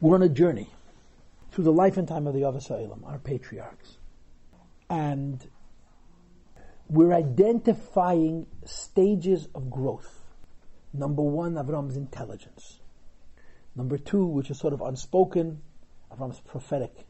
We're 0.00 0.14
on 0.14 0.22
a 0.22 0.28
journey 0.28 0.68
through 1.50 1.64
the 1.64 1.72
life 1.72 1.96
and 1.96 2.06
time 2.06 2.26
of 2.26 2.34
the 2.34 2.42
Avos 2.42 3.04
our 3.04 3.18
patriarchs. 3.18 3.98
And 4.88 5.44
we're 6.88 7.12
identifying 7.12 8.46
stages 8.64 9.48
of 9.54 9.70
growth. 9.70 10.20
Number 10.92 11.22
one, 11.22 11.54
Avram's 11.54 11.96
intelligence. 11.96 12.78
Number 13.74 13.98
two, 13.98 14.24
which 14.24 14.50
is 14.50 14.58
sort 14.58 14.72
of 14.72 14.80
unspoken, 14.80 15.62
Avram's 16.12 16.40
prophetic. 16.40 17.06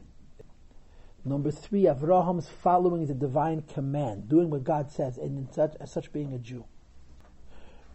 Number 1.23 1.51
three, 1.51 1.83
Avraham's 1.83 2.49
following 2.49 3.05
the 3.05 3.13
divine 3.13 3.61
command, 3.61 4.29
doing 4.29 4.49
what 4.49 4.63
God 4.63 4.91
says, 4.91 5.17
and 5.17 5.47
such, 5.53 5.75
as 5.79 5.91
such 5.91 6.11
being 6.11 6.33
a 6.33 6.39
Jew. 6.39 6.65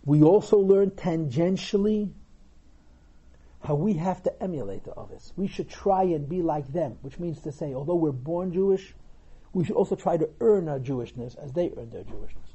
We 0.04 0.22
also 0.22 0.58
learn 0.58 0.90
tangentially 0.90 2.12
how 3.64 3.74
we 3.74 3.94
have 3.94 4.22
to 4.22 4.42
emulate 4.42 4.84
the 4.84 4.92
others. 4.92 5.32
We 5.36 5.48
should 5.48 5.70
try 5.70 6.02
and 6.02 6.28
be 6.28 6.42
like 6.42 6.70
them, 6.72 6.98
which 7.00 7.18
means 7.18 7.40
to 7.40 7.52
say, 7.52 7.72
although 7.74 7.94
we're 7.94 8.12
born 8.12 8.52
Jewish, 8.52 8.94
we 9.54 9.64
should 9.64 9.76
also 9.76 9.96
try 9.96 10.18
to 10.18 10.28
earn 10.40 10.68
our 10.68 10.78
Jewishness 10.78 11.42
as 11.42 11.52
they 11.52 11.72
earned 11.76 11.92
their 11.92 12.04
Jewishness. 12.04 12.54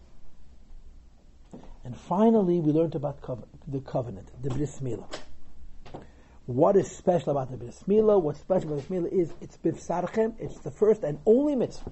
And 1.84 1.98
finally, 1.98 2.60
we 2.60 2.72
learned 2.72 2.94
about 2.94 3.20
the 3.68 3.80
covenant, 3.80 4.30
the 4.44 4.50
bris 4.50 4.80
milah. 4.82 5.08
What 6.46 6.76
is 6.76 6.92
special 6.92 7.32
about 7.32 7.50
the 7.50 7.58
bris 7.58 7.84
milah? 7.88 8.22
What's 8.22 8.42
special 8.42 8.74
about 8.74 8.88
the 8.88 8.88
bris 8.88 9.04
milah 9.04 9.12
is 9.12 9.34
it's 9.42 9.58
bivsarchem, 9.58 10.36
it's 10.38 10.60
the 10.60 10.72
first 10.72 11.04
and 11.04 11.20
only 11.26 11.56
mitzvah 11.56 11.92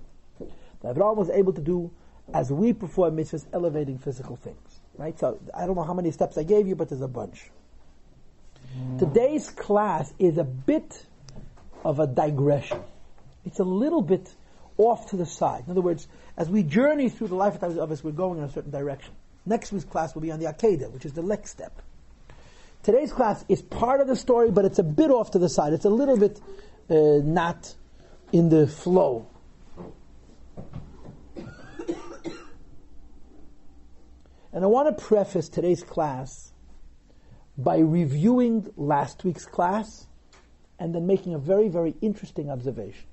that 0.81 0.91
Abraham 0.91 1.15
was 1.15 1.31
able 1.31 1.53
to 1.53 1.61
do 1.61 1.89
as 2.33 2.51
we 2.51 2.73
perform 2.73 3.17
mitzvahs, 3.17 3.47
elevating 3.51 3.97
physical 3.97 4.35
things. 4.35 4.81
Right? 4.95 5.17
So 5.17 5.39
I 5.55 5.65
don't 5.65 5.75
know 5.75 5.83
how 5.83 5.93
many 5.95 6.11
steps 6.11 6.37
I 6.37 6.43
gave 6.43 6.67
you, 6.67 6.75
but 6.75 6.89
there's 6.89 7.01
a 7.01 7.07
bunch. 7.07 7.49
Today's 8.99 9.49
class 9.49 10.13
is 10.17 10.37
a 10.37 10.43
bit 10.43 11.05
of 11.83 11.99
a 11.99 12.07
digression. 12.07 12.81
It's 13.45 13.59
a 13.59 13.63
little 13.63 14.01
bit 14.01 14.33
off 14.77 15.09
to 15.11 15.17
the 15.17 15.25
side. 15.25 15.63
In 15.65 15.71
other 15.71 15.81
words, 15.81 16.07
as 16.35 16.49
we 16.49 16.63
journey 16.63 17.09
through 17.09 17.27
the 17.27 17.35
life 17.35 17.61
of 17.61 17.91
us, 17.91 18.03
we're 18.03 18.11
going 18.11 18.39
in 18.39 18.45
a 18.45 18.51
certain 18.51 18.71
direction. 18.71 19.13
Next 19.45 19.71
week's 19.71 19.85
class 19.85 20.13
will 20.13 20.21
be 20.21 20.31
on 20.31 20.39
the 20.39 20.45
Akedah, 20.45 20.91
which 20.91 21.05
is 21.05 21.13
the 21.13 21.23
next 21.23 21.51
step. 21.51 21.81
Today's 22.83 23.11
class 23.11 23.43
is 23.49 23.61
part 23.61 24.01
of 24.01 24.07
the 24.07 24.15
story, 24.15 24.51
but 24.51 24.65
it's 24.65 24.79
a 24.79 24.83
bit 24.83 25.11
off 25.11 25.31
to 25.31 25.39
the 25.39 25.49
side. 25.49 25.73
It's 25.73 25.85
a 25.85 25.89
little 25.89 26.17
bit 26.17 26.39
uh, 26.89 27.21
not 27.23 27.73
in 28.31 28.49
the 28.49 28.67
flow. 28.67 29.27
And 34.53 34.63
I 34.63 34.67
want 34.67 34.97
to 34.97 35.03
preface 35.05 35.49
today's 35.49 35.83
class 35.83 36.51
by 37.57 37.79
reviewing 37.79 38.71
last 38.77 39.23
week's 39.23 39.45
class 39.45 40.07
and 40.79 40.93
then 40.93 41.07
making 41.07 41.33
a 41.33 41.39
very, 41.39 41.69
very 41.69 41.95
interesting 42.01 42.49
observation. 42.49 43.05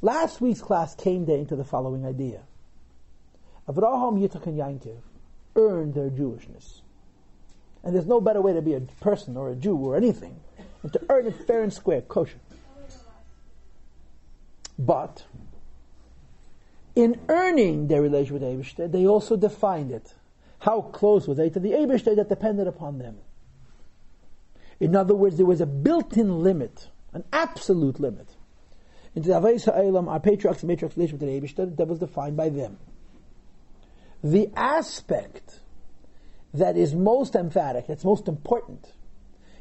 Last 0.00 0.40
week's 0.40 0.60
class 0.60 0.94
came 0.94 1.24
down 1.24 1.46
to 1.46 1.56
the 1.56 1.64
following 1.64 2.06
idea. 2.06 2.42
Avraham, 3.68 4.20
Yitzchak, 4.20 4.46
and 4.46 4.58
Yankov 4.58 5.00
earned 5.56 5.94
their 5.94 6.08
Jewishness. 6.08 6.82
And 7.82 7.94
there's 7.94 8.06
no 8.06 8.20
better 8.20 8.40
way 8.40 8.52
to 8.52 8.62
be 8.62 8.74
a 8.74 8.80
person 8.80 9.36
or 9.36 9.50
a 9.50 9.56
Jew 9.56 9.76
or 9.76 9.96
anything 9.96 10.38
than 10.82 10.92
to 10.92 11.00
earn 11.08 11.26
it 11.26 11.34
fair 11.46 11.62
and 11.62 11.72
square, 11.72 12.02
kosher. 12.02 12.38
But 14.78 15.24
in 16.94 17.20
earning 17.28 17.88
their 17.88 18.02
relation 18.02 18.34
with 18.34 18.42
Abishter, 18.42 18.90
they 18.90 19.06
also 19.06 19.36
defined 19.36 19.90
it. 19.90 20.14
How 20.58 20.82
close 20.82 21.28
were 21.28 21.34
they 21.34 21.50
to 21.50 21.60
the 21.60 21.72
Abishter 21.72 22.16
that 22.16 22.28
depended 22.28 22.66
upon 22.66 22.98
them? 22.98 23.18
In 24.80 24.94
other 24.94 25.14
words, 25.14 25.36
there 25.36 25.46
was 25.46 25.60
a 25.60 25.66
built-in 25.66 26.42
limit, 26.42 26.88
an 27.12 27.24
absolute 27.32 27.98
limit, 28.00 28.28
into 29.14 29.28
the 29.28 29.34
Avos 29.34 29.64
Ha'olam, 29.64 30.08
our 30.08 30.20
patriarchs 30.20 30.62
and 30.62 30.70
matriarchs 30.70 30.96
relation 30.96 31.18
with 31.18 31.20
the 31.20 31.40
Abishter 31.40 31.76
that 31.76 31.88
was 31.88 31.98
defined 31.98 32.36
by 32.36 32.48
them. 32.48 32.78
The 34.22 34.50
aspect 34.56 35.60
that 36.54 36.76
is 36.76 36.94
most 36.94 37.34
emphatic, 37.34 37.86
that's 37.86 38.04
most 38.04 38.28
important 38.28 38.92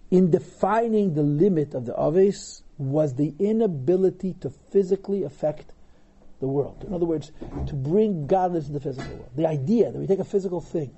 in 0.09 0.31
defining 0.31 1.13
the 1.13 1.23
limit 1.23 1.73
of 1.73 1.85
the 1.85 1.93
Aves 1.93 2.63
was 2.77 3.15
the 3.15 3.33
inability 3.39 4.33
to 4.41 4.49
physically 4.49 5.23
affect 5.23 5.73
the 6.39 6.47
world. 6.47 6.83
In 6.87 6.93
other 6.93 7.05
words, 7.05 7.31
to 7.67 7.73
bring 7.73 8.27
godliness 8.27 8.67
into 8.67 8.79
the 8.79 8.83
physical 8.83 9.15
world. 9.15 9.31
The 9.35 9.47
idea 9.47 9.91
that 9.91 9.97
we 9.97 10.07
take 10.07 10.19
a 10.19 10.23
physical 10.23 10.61
thing 10.61 10.95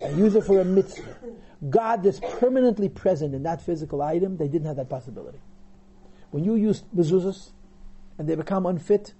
and 0.00 0.18
use 0.18 0.34
it 0.34 0.44
for 0.44 0.60
a 0.60 0.64
mitzvah. 0.64 1.16
God 1.70 2.04
is 2.04 2.20
permanently 2.20 2.88
present 2.88 3.34
in 3.34 3.42
that 3.44 3.62
physical 3.62 4.02
item. 4.02 4.36
They 4.36 4.48
didn't 4.48 4.66
have 4.66 4.76
that 4.76 4.88
possibility. 4.88 5.40
When 6.30 6.44
you 6.44 6.54
use 6.54 6.82
mezuzahs 6.94 7.50
and 8.18 8.28
they 8.28 8.34
become 8.34 8.66
unfit, 8.66 9.14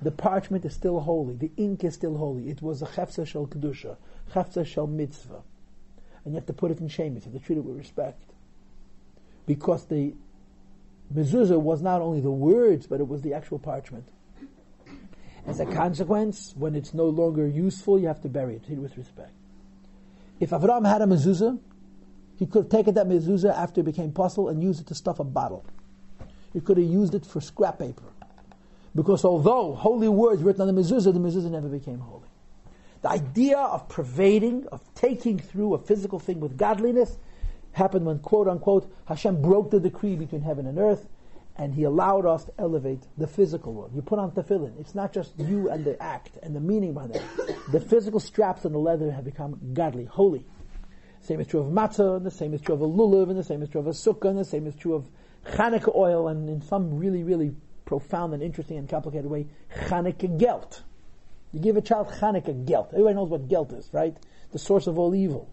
the 0.00 0.10
parchment 0.10 0.64
is 0.64 0.74
still 0.74 1.00
holy. 1.00 1.36
The 1.36 1.50
ink 1.56 1.84
is 1.84 1.94
still 1.94 2.16
holy. 2.16 2.48
It 2.48 2.60
was 2.62 2.82
a 2.82 2.86
chefza 2.86 3.26
shel 3.26 3.46
kedusha, 3.46 3.96
chefza 4.32 4.66
shel 4.66 4.86
mitzvah, 4.88 5.42
and 6.24 6.34
you 6.34 6.38
have 6.38 6.46
to 6.46 6.52
put 6.52 6.72
it 6.72 6.80
in 6.80 6.88
shame. 6.88 7.14
You 7.14 7.20
have 7.20 7.32
to 7.32 7.38
treat 7.38 7.58
it 7.58 7.64
with 7.64 7.76
respect, 7.76 8.22
because 9.46 9.84
the 9.86 10.14
mezuzah 11.14 11.60
was 11.60 11.82
not 11.82 12.00
only 12.00 12.20
the 12.20 12.30
words, 12.32 12.86
but 12.86 13.00
it 13.00 13.06
was 13.06 13.22
the 13.22 13.34
actual 13.34 13.60
parchment. 13.60 14.08
As 15.46 15.60
a 15.60 15.66
consequence, 15.66 16.54
when 16.56 16.74
it's 16.74 16.94
no 16.94 17.06
longer 17.06 17.46
useful, 17.46 17.98
you 17.98 18.06
have 18.06 18.20
to 18.22 18.28
bury 18.28 18.56
it, 18.56 18.78
with 18.78 18.96
respect. 18.96 19.32
If 20.40 20.50
Avram 20.50 20.88
had 20.88 21.02
a 21.02 21.06
mezuzah, 21.06 21.58
he 22.36 22.46
could 22.46 22.64
have 22.64 22.70
taken 22.70 22.94
that 22.94 23.06
mezuzah 23.06 23.56
after 23.56 23.80
it 23.80 23.84
became 23.84 24.12
possible 24.12 24.48
and 24.48 24.62
used 24.62 24.80
it 24.80 24.86
to 24.88 24.94
stuff 24.94 25.20
a 25.20 25.24
bottle. 25.24 25.64
He 26.52 26.60
could 26.60 26.76
have 26.76 26.86
used 26.86 27.14
it 27.14 27.26
for 27.26 27.40
scrap 27.40 27.78
paper. 27.78 28.04
Because 28.94 29.24
although 29.24 29.74
holy 29.74 30.08
words 30.08 30.42
written 30.42 30.62
on 30.62 30.74
the 30.74 30.80
mezuzah, 30.80 31.12
the 31.12 31.20
mezuzah 31.20 31.50
never 31.50 31.68
became 31.68 31.98
holy. 32.00 32.28
The 33.02 33.10
idea 33.10 33.58
of 33.58 33.88
pervading, 33.88 34.66
of 34.70 34.82
taking 34.94 35.38
through 35.38 35.74
a 35.74 35.78
physical 35.78 36.18
thing 36.18 36.40
with 36.40 36.56
godliness, 36.56 37.18
happened 37.72 38.06
when, 38.06 38.18
quote 38.18 38.48
unquote, 38.48 38.92
Hashem 39.06 39.42
broke 39.42 39.70
the 39.70 39.80
decree 39.80 40.14
between 40.14 40.42
heaven 40.42 40.66
and 40.66 40.78
earth, 40.78 41.08
and 41.56 41.74
He 41.74 41.84
allowed 41.84 42.26
us 42.26 42.44
to 42.44 42.52
elevate 42.58 43.02
the 43.18 43.26
physical 43.26 43.72
world. 43.72 43.92
You 43.94 44.02
put 44.02 44.18
on 44.18 44.32
tefillin. 44.32 44.78
It's 44.80 44.94
not 44.94 45.12
just 45.12 45.38
you 45.38 45.70
and 45.70 45.84
the 45.84 46.02
act 46.02 46.38
and 46.42 46.56
the 46.56 46.60
meaning 46.60 46.94
behind 46.94 47.16
it. 47.16 47.22
The 47.70 47.80
physical 47.80 48.20
straps 48.20 48.64
and 48.64 48.74
the 48.74 48.78
leather 48.78 49.10
have 49.10 49.24
become 49.24 49.58
godly, 49.74 50.04
holy. 50.04 50.46
Same 51.20 51.40
is 51.40 51.46
true 51.46 51.60
of 51.60 51.66
matzah, 51.66 52.16
and 52.16 52.26
the 52.26 52.30
same 52.30 52.52
is 52.52 52.60
true 52.60 52.74
of 52.74 52.80
a 52.80 52.86
lulav, 52.86 53.30
and 53.30 53.38
the 53.38 53.44
same 53.44 53.62
is 53.62 53.68
true 53.68 53.80
of 53.80 53.86
a 53.86 53.90
sukkah, 53.90 54.30
and 54.30 54.38
the 54.38 54.44
same 54.44 54.66
is 54.66 54.74
true 54.74 54.94
of 54.94 55.08
Chanukah 55.46 55.94
oil, 55.94 56.28
and 56.28 56.48
in 56.48 56.62
some 56.62 56.98
really, 56.98 57.22
really 57.22 57.54
profound 57.84 58.32
and 58.32 58.42
interesting 58.42 58.78
and 58.78 58.88
complicated 58.88 59.30
way, 59.30 59.46
Chanukah 59.86 60.38
gelt. 60.38 60.82
You 61.52 61.60
give 61.60 61.76
a 61.76 61.80
child 61.80 62.08
Chanukah 62.08 62.64
gelt. 62.66 62.88
Everybody 62.92 63.14
knows 63.14 63.28
what 63.28 63.48
gelt 63.48 63.72
is, 63.72 63.88
right? 63.92 64.16
The 64.52 64.58
source 64.58 64.86
of 64.86 64.98
all 64.98 65.14
evil. 65.14 65.48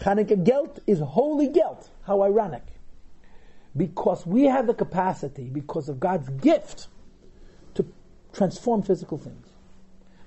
Chanukah 0.00 0.44
gelt 0.44 0.78
is 0.86 1.00
holy 1.00 1.48
gelt. 1.48 1.90
How 2.02 2.22
ironic 2.22 2.62
because 3.78 4.26
we 4.26 4.44
have 4.44 4.66
the 4.66 4.74
capacity, 4.74 5.44
because 5.44 5.88
of 5.88 6.00
God's 6.00 6.28
gift, 6.28 6.88
to 7.74 7.86
transform 8.32 8.82
physical 8.82 9.16
things. 9.16 9.46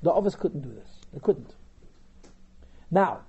The 0.01 0.12
others 0.12 0.35
couldn't 0.35 0.62
do 0.62 0.73
this. 0.73 0.89
They 1.13 1.19
couldn't. 1.19 1.53
Now, 2.90 3.22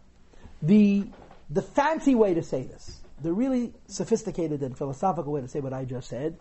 the, 0.62 1.04
the 1.50 1.60
fancy 1.60 2.14
way 2.14 2.34
to 2.34 2.42
say 2.42 2.62
this, 2.62 3.00
the 3.20 3.32
really 3.32 3.74
sophisticated 3.88 4.62
and 4.62 4.78
philosophical 4.78 5.32
way 5.32 5.40
to 5.40 5.48
say 5.48 5.60
what 5.60 5.72
I 5.72 5.84
just 5.84 6.08
said, 6.08 6.38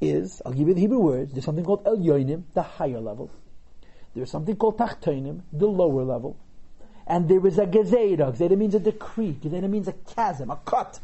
is, 0.00 0.40
I'll 0.46 0.52
give 0.52 0.68
you 0.68 0.74
the 0.74 0.80
Hebrew 0.80 0.98
words, 1.00 1.32
there's 1.32 1.44
something 1.44 1.64
called 1.64 1.82
El 1.86 1.98
Elyonim, 1.98 2.44
the 2.54 2.62
higher 2.62 3.00
level. 3.00 3.30
There's 4.14 4.30
something 4.30 4.56
called 4.56 4.78
Tachtonim, 4.78 5.42
the 5.52 5.66
lower 5.66 6.02
level. 6.02 6.38
And 7.06 7.28
there 7.28 7.44
is 7.46 7.58
a 7.58 7.66
Gezerah. 7.66 8.36
Gezerah 8.36 8.56
means 8.56 8.74
a 8.74 8.80
decree. 8.80 9.36
Gezerah 9.40 9.68
means 9.68 9.88
a 9.88 9.92
chasm, 9.92 10.50
a 10.50 10.56
cut 10.56 11.00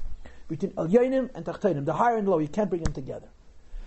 between 0.49 0.72
Elyonim 0.72 1.31
and 1.34 1.44
Tachtonim, 1.44 1.84
the 1.84 1.94
higher 1.94 2.16
and 2.16 2.28
lower. 2.28 2.41
You 2.41 2.49
can't 2.49 2.70
bring 2.70 2.82
them 2.82 2.93
together. 2.93 3.29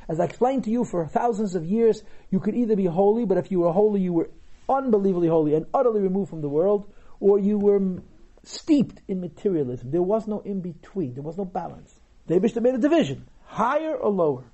As 0.10 0.20
I 0.20 0.26
explained 0.26 0.64
to 0.66 0.70
you 0.70 0.86
for 0.86 1.06
thousands 1.06 1.56
of 1.56 1.66
years, 1.66 2.02
you 2.30 2.40
could 2.40 2.56
either 2.56 2.76
be 2.76 2.86
holy, 2.86 3.26
but 3.26 3.38
if 3.38 3.52
you 3.52 3.60
were 3.60 3.72
holy, 3.72 4.02
you 4.02 4.14
were 4.14 4.30
unbelievably 4.70 5.28
holy 5.28 5.54
and 5.54 5.66
utterly 5.74 6.02
removed 6.02 6.30
from 6.30 6.42
the 6.42 6.50
world, 6.50 6.92
or 7.20 7.40
you 7.40 7.58
were 7.58 8.02
steeped 8.44 9.02
in 9.08 9.20
materialism. 9.20 9.92
There 9.92 10.02
was 10.02 10.28
no 10.28 10.40
in 10.40 10.62
between. 10.62 11.14
There 11.14 11.24
was 11.24 11.38
no 11.38 11.46
balance. 11.46 12.00
They 12.28 12.40
made 12.40 12.76
a 12.76 12.78
division, 12.78 13.28
higher 13.46 13.96
or 13.96 14.12
lower. 14.12 14.46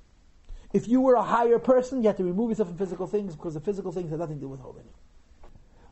If 0.74 0.88
you 0.88 1.02
were 1.02 1.16
a 1.16 1.24
higher 1.24 1.60
person, 1.60 2.02
you 2.02 2.08
had 2.08 2.18
to 2.18 2.24
remove 2.24 2.50
yourself 2.50 2.70
from 2.70 2.78
physical 2.78 3.06
things 3.06 3.36
because 3.36 3.54
the 3.54 3.60
physical 3.60 3.92
things 3.92 4.10
had 4.10 4.20
nothing 4.20 4.38
to 4.38 4.42
do 4.42 4.50
with 4.50 4.60
holiness. 4.60 4.96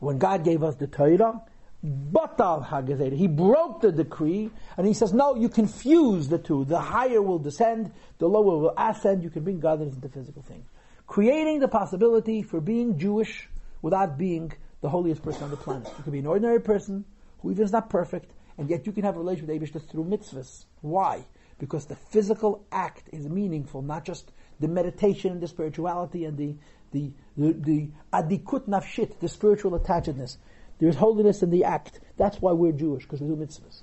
When 0.00 0.18
God 0.18 0.44
gave 0.44 0.64
us 0.64 0.74
the 0.74 0.88
Torah, 0.88 1.40
Batal 1.84 2.66
Hagazeda. 2.66 3.12
He 3.16 3.26
broke 3.26 3.80
the 3.80 3.90
decree, 3.90 4.50
and 4.76 4.86
he 4.86 4.94
says, 4.94 5.12
no, 5.12 5.34
you 5.34 5.48
confuse 5.48 6.28
the 6.28 6.38
two. 6.38 6.64
The 6.64 6.78
higher 6.78 7.20
will 7.20 7.38
descend, 7.38 7.92
the 8.18 8.28
lower 8.28 8.56
will 8.56 8.74
ascend. 8.76 9.22
You 9.22 9.30
can 9.30 9.42
bring 9.42 9.60
godliness 9.60 9.96
into 9.96 10.08
physical 10.08 10.42
things. 10.42 10.66
Creating 11.06 11.58
the 11.58 11.68
possibility 11.68 12.42
for 12.42 12.60
being 12.60 12.98
Jewish 12.98 13.48
without 13.82 14.16
being 14.16 14.52
the 14.80 14.88
holiest 14.88 15.22
person 15.22 15.44
on 15.44 15.50
the 15.50 15.56
planet. 15.56 15.88
You 15.98 16.04
can 16.04 16.12
be 16.12 16.20
an 16.20 16.26
ordinary 16.26 16.60
person 16.60 17.04
who 17.40 17.50
even 17.50 17.64
is 17.64 17.72
not 17.72 17.90
perfect, 17.90 18.32
and 18.58 18.70
yet 18.70 18.86
you 18.86 18.92
can 18.92 19.04
have 19.04 19.16
a 19.16 19.18
relationship 19.18 19.48
with 19.48 19.62
Abishta 19.62 19.90
through 19.90 20.04
mitzvahs. 20.04 20.66
Why? 20.80 21.24
because 21.62 21.86
the 21.86 21.94
physical 21.94 22.66
act 22.72 23.04
is 23.12 23.28
meaningful, 23.28 23.82
not 23.82 24.04
just 24.04 24.32
the 24.58 24.66
meditation 24.66 25.30
and 25.30 25.40
the 25.40 25.46
spirituality 25.46 26.24
and 26.24 26.36
the 26.36 26.56
the 26.90 27.12
the, 27.36 27.52
the 27.52 27.90
adikut 28.12 28.68
nafshit, 28.68 29.20
the 29.20 29.28
spiritual 29.28 29.78
attachedness. 29.78 30.38
There 30.78 30.88
is 30.88 30.96
holiness 30.96 31.42
in 31.42 31.50
the 31.50 31.64
act. 31.64 32.00
That's 32.16 32.40
why 32.40 32.52
we're 32.52 32.72
Jewish, 32.72 33.04
because 33.04 33.20
we 33.20 33.28
do 33.28 33.36
mitzvahs. 33.36 33.82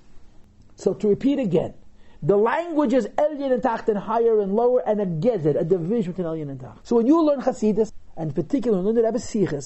So 0.76 0.94
to 0.94 1.08
repeat 1.08 1.40
again, 1.40 1.74
the 2.22 2.38
language 2.38 2.94
is 2.94 3.08
Elyon 3.08 3.54
and 3.54 3.64
Tacht 3.64 3.88
and 3.88 3.98
higher 3.98 4.42
and 4.42 4.54
lower, 4.54 4.82
and 4.86 5.00
a 5.00 5.06
gezer, 5.06 5.60
a 5.60 5.64
division 5.64 6.12
between 6.12 6.28
Elyon 6.28 6.50
and 6.50 6.60
Tacht. 6.60 6.86
So 6.86 6.98
when 6.98 7.08
you 7.08 7.24
learn 7.24 7.42
Hasidus, 7.42 7.94
and 8.18 8.36
particularly 8.36 8.84
when 8.84 8.96
you 8.96 9.02
learn 9.02 9.14
Rebbe 9.14 9.62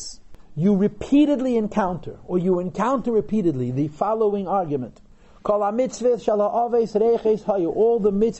you 0.55 0.75
repeatedly 0.75 1.57
encounter, 1.57 2.19
or 2.25 2.37
you 2.37 2.59
encounter 2.59 3.11
repeatedly, 3.11 3.71
the 3.71 3.87
following 3.87 4.47
argument. 4.47 5.01
All 5.45 5.59
the 5.59 5.71
mitzvahs 5.71 6.25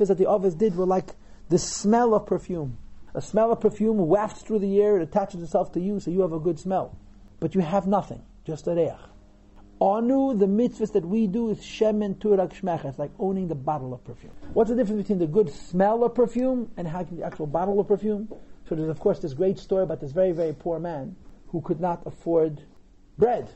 that 0.07 0.17
the 0.17 0.27
Ovis 0.27 0.53
did 0.53 0.75
were 0.75 0.85
like 0.85 1.15
the 1.49 1.57
smell 1.57 2.13
of 2.13 2.27
perfume. 2.27 2.77
A 3.15 3.21
smell 3.21 3.51
of 3.51 3.59
perfume 3.59 3.97
wafts 3.97 4.41
through 4.43 4.59
the 4.59 4.81
air, 4.81 4.97
it 4.97 5.03
attaches 5.03 5.41
itself 5.41 5.71
to 5.73 5.79
you, 5.79 5.99
so 5.99 6.11
you 6.11 6.21
have 6.21 6.33
a 6.33 6.39
good 6.39 6.59
smell. 6.59 6.95
But 7.39 7.55
you 7.55 7.61
have 7.61 7.87
nothing, 7.87 8.21
just 8.45 8.67
a 8.67 8.75
reach. 8.75 8.91
Anu, 9.81 10.37
the 10.37 10.45
mitzvahs 10.45 10.93
that 10.93 11.05
we 11.05 11.27
do 11.27 11.49
is 11.49 11.59
shemen 11.59 12.15
turak 12.15 12.53
shmecha. 12.53 12.85
It's 12.85 12.99
like 12.99 13.11
owning 13.19 13.47
the 13.47 13.55
bottle 13.55 13.93
of 13.93 14.03
perfume. 14.03 14.31
What's 14.53 14.69
the 14.69 14.75
difference 14.75 15.01
between 15.01 15.19
the 15.19 15.27
good 15.27 15.49
smell 15.49 16.03
of 16.03 16.15
perfume 16.15 16.71
and 16.77 16.87
having 16.87 17.17
the 17.17 17.25
actual 17.25 17.47
bottle 17.47 17.79
of 17.79 17.87
perfume? 17.87 18.29
So 18.67 18.75
there's 18.75 18.89
of 18.89 18.99
course 18.99 19.19
this 19.19 19.33
great 19.33 19.59
story 19.59 19.83
about 19.83 19.99
this 19.99 20.11
very, 20.11 20.31
very 20.31 20.53
poor 20.53 20.79
man 20.79 21.15
who 21.49 21.61
could 21.61 21.81
not 21.81 22.01
afford 22.05 22.61
bread 23.17 23.49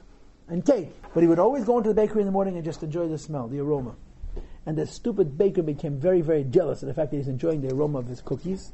and 0.49 0.65
cake. 0.65 0.93
But 1.13 1.21
he 1.21 1.27
would 1.27 1.39
always 1.39 1.63
go 1.63 1.77
into 1.77 1.89
the 1.89 1.95
bakery 1.95 2.21
in 2.21 2.25
the 2.25 2.31
morning 2.31 2.55
and 2.55 2.65
just 2.65 2.83
enjoy 2.83 3.07
the 3.07 3.17
smell, 3.17 3.47
the 3.47 3.59
aroma. 3.59 3.95
And 4.65 4.77
the 4.77 4.85
stupid 4.85 5.37
baker 5.37 5.63
became 5.63 5.97
very, 5.97 6.21
very 6.21 6.43
jealous 6.43 6.81
of 6.81 6.87
the 6.87 6.93
fact 6.93 7.11
that 7.11 7.17
he's 7.17 7.29
enjoying 7.29 7.61
the 7.61 7.73
aroma 7.73 7.99
of 7.99 8.07
his 8.07 8.21
cookies. 8.21 8.73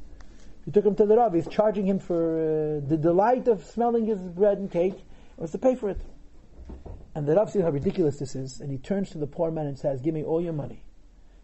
He 0.66 0.72
took 0.72 0.86
him 0.86 0.96
to 0.96 1.06
the 1.06 1.18
Rav. 1.18 1.34
He's 1.34 1.48
charging 1.48 1.86
him 1.86 2.00
for 2.00 2.80
uh, 2.80 2.88
the 2.88 2.98
delight 2.98 3.48
of 3.48 3.64
smelling 3.64 4.06
his 4.06 4.20
bread 4.20 4.58
and 4.58 4.72
cake. 4.72 4.98
Wants 5.38 5.52
to 5.52 5.58
pay 5.58 5.76
for 5.76 5.90
it. 5.90 6.00
And 7.16 7.28
the 7.28 7.36
Rav 7.36 7.52
sees 7.52 7.62
how 7.62 7.70
ridiculous 7.70 8.18
this 8.18 8.36
is, 8.36 8.60
and 8.60 8.72
he 8.72 8.78
turns 8.78 9.12
to 9.12 9.18
the 9.18 9.28
poor 9.28 9.52
man 9.52 9.68
and 9.68 9.78
says, 9.78 10.02
Give 10.02 10.14
me 10.14 10.24
all 10.24 10.42
your 10.42 10.54
money. 10.54 10.84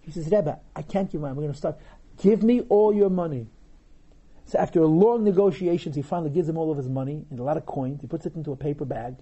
He 0.01 0.11
says, 0.11 0.25
Rebbe, 0.25 0.59
I 0.75 0.81
can't 0.81 1.11
give 1.11 1.21
money. 1.21 1.33
We're 1.35 1.43
going 1.43 1.53
to 1.53 1.57
start. 1.57 1.77
Give 2.21 2.41
me 2.41 2.61
all 2.69 2.93
your 2.93 3.09
money. 3.09 3.47
So 4.45 4.57
after 4.57 4.83
long 4.85 5.23
negotiations, 5.23 5.95
he 5.95 6.01
finally 6.01 6.31
gives 6.31 6.49
him 6.49 6.57
all 6.57 6.71
of 6.71 6.77
his 6.77 6.89
money 6.89 7.25
and 7.29 7.39
a 7.39 7.43
lot 7.43 7.57
of 7.57 7.67
coins. 7.67 8.01
He 8.01 8.07
puts 8.07 8.25
it 8.25 8.33
into 8.35 8.51
a 8.51 8.55
paper 8.55 8.83
bag, 8.83 9.17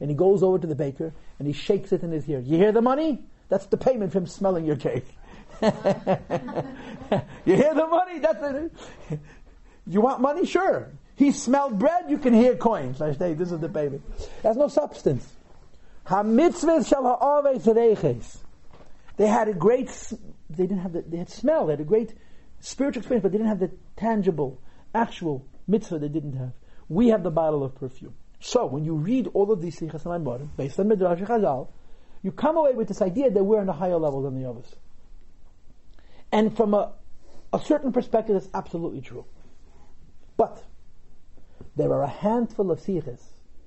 and 0.00 0.08
he 0.08 0.16
goes 0.16 0.42
over 0.42 0.58
to 0.58 0.66
the 0.66 0.74
baker 0.74 1.12
and 1.38 1.46
he 1.48 1.52
shakes 1.52 1.92
it 1.92 2.02
in 2.02 2.12
his 2.12 2.28
ear. 2.28 2.38
You 2.38 2.56
hear 2.56 2.72
the 2.72 2.82
money? 2.82 3.24
That's 3.48 3.66
the 3.66 3.76
payment 3.76 4.12
for 4.12 4.18
him 4.18 4.26
smelling 4.26 4.64
your 4.64 4.76
cake. 4.76 5.06
you 5.62 5.70
hear 7.44 7.74
the 7.74 7.86
money? 7.90 8.18
That's 8.20 8.72
it. 9.10 9.20
You 9.86 10.00
want 10.00 10.20
money? 10.20 10.46
Sure. 10.46 10.92
He 11.18 11.32
smelled 11.32 11.80
bread, 11.80 12.04
you 12.08 12.16
can 12.16 12.32
hear 12.32 12.54
coins. 12.54 13.00
This 13.00 13.50
is 13.50 13.58
the 13.58 13.68
baby. 13.68 14.00
There's 14.40 14.56
no 14.56 14.68
substance. 14.68 15.28
They 19.16 19.26
had 19.26 19.48
a 19.48 19.52
great, 19.52 20.12
they 20.48 20.66
didn't 20.66 20.78
have 20.78 20.92
the, 20.92 21.02
they 21.02 21.16
had 21.16 21.28
smell, 21.28 21.66
they 21.66 21.72
had 21.72 21.80
a 21.80 21.84
great 21.84 22.14
spiritual 22.60 23.00
experience, 23.00 23.24
but 23.24 23.32
they 23.32 23.38
didn't 23.38 23.48
have 23.48 23.58
the 23.58 23.72
tangible, 23.96 24.60
actual 24.94 25.44
mitzvah 25.66 25.98
they 25.98 26.08
didn't 26.08 26.34
have. 26.34 26.52
We 26.88 27.08
have 27.08 27.24
the 27.24 27.32
bottle 27.32 27.64
of 27.64 27.74
perfume. 27.74 28.14
So, 28.38 28.66
when 28.66 28.84
you 28.84 28.94
read 28.94 29.26
all 29.34 29.50
of 29.50 29.60
these 29.60 29.80
Sichas 29.80 30.06
and 30.06 30.56
based 30.56 30.78
on 30.78 30.86
Midrash 30.86 31.18
Chazal, 31.18 31.66
you 32.22 32.30
come 32.30 32.56
away 32.56 32.74
with 32.74 32.86
this 32.86 33.02
idea 33.02 33.28
that 33.28 33.42
we're 33.42 33.60
on 33.60 33.68
a 33.68 33.72
higher 33.72 33.98
level 33.98 34.22
than 34.22 34.40
the 34.40 34.48
others. 34.48 34.72
And 36.30 36.56
from 36.56 36.74
a, 36.74 36.92
a 37.52 37.58
certain 37.58 37.90
perspective, 37.90 38.36
it's 38.36 38.48
absolutely 38.54 39.00
true. 39.00 39.24
But, 40.36 40.62
there 41.76 41.92
are 41.92 42.02
a 42.02 42.08
handful 42.08 42.70
of 42.70 42.80
Sichas 42.80 43.20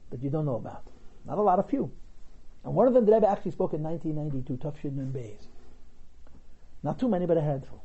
that 0.09 0.21
you 0.21 0.29
don't 0.29 0.45
know 0.45 0.55
about. 0.55 0.83
Not 1.25 1.37
a 1.37 1.41
lot, 1.41 1.59
of 1.59 1.69
few. 1.69 1.91
And 2.63 2.73
one 2.73 2.87
of 2.87 2.93
them 2.93 3.05
the 3.05 3.13
Rebbe 3.13 3.27
actually 3.27 3.51
spoke 3.51 3.73
in 3.73 3.83
1992, 3.83 4.57
Tafshin 4.57 4.99
and 4.99 5.13
Beis. 5.13 5.45
Not 6.83 6.99
too 6.99 7.07
many, 7.07 7.25
but 7.25 7.37
a 7.37 7.41
handful. 7.41 7.83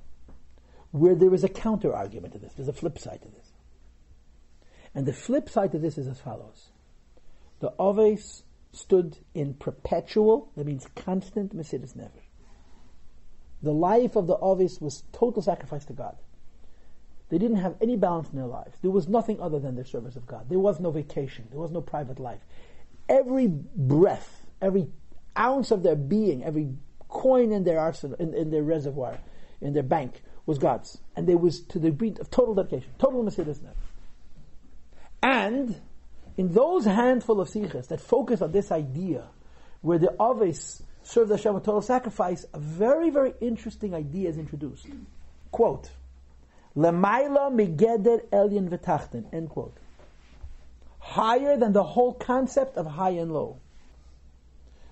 Where 0.91 1.15
there 1.15 1.33
is 1.35 1.45
a 1.45 1.49
counter 1.49 1.95
argument 1.95 2.33
to 2.35 2.39
this. 2.39 2.53
There's 2.55 2.69
a 2.69 2.73
flip 2.73 2.99
side 2.99 3.23
to 3.23 3.29
this. 3.29 3.53
And 4.95 5.07
the 5.07 5.13
flip 5.13 5.49
side 5.49 5.73
to 5.73 5.79
this 5.79 5.99
is 5.99 6.09
as 6.09 6.19
follows. 6.19 6.71
The 7.61 7.73
Oves 7.79 8.43
stood 8.73 9.19
in 9.35 9.55
perpetual, 9.55 10.51
that 10.57 10.67
means 10.67 10.87
constant 10.95 11.57
Mesiris 11.57 11.97
Nefesh. 11.97 12.11
The 13.63 13.73
life 13.73 14.17
of 14.17 14.27
the 14.27 14.37
Oves 14.37 14.81
was 14.81 15.03
total 15.13 15.43
sacrifice 15.43 15.85
to 15.87 15.93
God. 15.93 16.17
They 17.29 17.39
didn't 17.39 17.57
have 17.57 17.77
any 17.81 17.97
balance 17.97 18.31
in 18.31 18.37
their 18.37 18.47
lives. 18.47 18.77
There 18.83 18.91
was 18.91 19.09
nothing 19.09 19.41
other 19.41 19.59
than 19.59 19.75
their 19.75 19.85
service 19.85 20.17
of 20.17 20.27
God. 20.27 20.49
There 20.49 20.61
was 20.61 20.79
no 20.79 20.91
vacation. 20.91 21.49
There 21.51 21.59
was 21.59 21.73
no 21.73 21.81
private 21.81 22.21
life. 22.21 22.41
Every 23.09 23.49
breath 23.49 24.47
every 24.61 24.89
ounce 25.39 25.71
of 25.71 25.83
their 25.83 25.97
being, 25.97 26.45
every 26.45 26.69
coin 27.09 27.53
in 27.53 27.65
their 27.65 27.79
arsenal, 27.79 28.17
in, 28.19 28.35
in 28.35 28.51
their 28.51 28.63
reservoir, 28.63 29.19
in 29.61 29.73
their 29.73 29.83
bank, 29.83 30.23
was 30.45 30.59
God's. 30.59 30.99
And 31.15 31.27
there 31.27 31.39
was 31.39 31.63
to 31.63 31.79
the 31.79 31.91
degree 31.91 32.15
of 32.21 32.31
total 32.31 32.55
dedication, 32.55 32.91
total 32.99 33.25
Mesiris 33.25 33.61
And 35.23 35.81
in 36.37 36.53
those 36.53 36.85
handful 36.85 37.41
of 37.41 37.49
sikhs 37.49 37.89
that 37.89 38.01
focus 38.01 38.43
on 38.43 38.53
this 38.53 38.71
idea, 38.71 39.25
where 39.83 39.99
the 39.99 40.15
Aves 40.21 40.83
served 41.03 41.31
Hashem 41.31 41.55
with 41.55 41.65
total 41.65 41.83
sacrifice, 41.83 42.45
a 42.53 42.59
very, 42.59 43.11
very 43.11 43.35
interesting 43.41 43.95
idea 43.95 44.29
is 44.29 44.39
introduced. 44.39 44.87
Quote, 45.53 45.91
Lemaila 46.77 47.51
migeder 47.51 48.25
elyon 48.31 48.69
v'tachten, 48.69 49.25
end 49.33 49.49
quote. 49.49 49.77
Higher 50.99 51.57
than 51.57 51.73
the 51.73 51.83
whole 51.83 52.13
concept 52.13 52.77
of 52.77 52.87
high 52.87 53.11
and 53.11 53.33
low. 53.33 53.59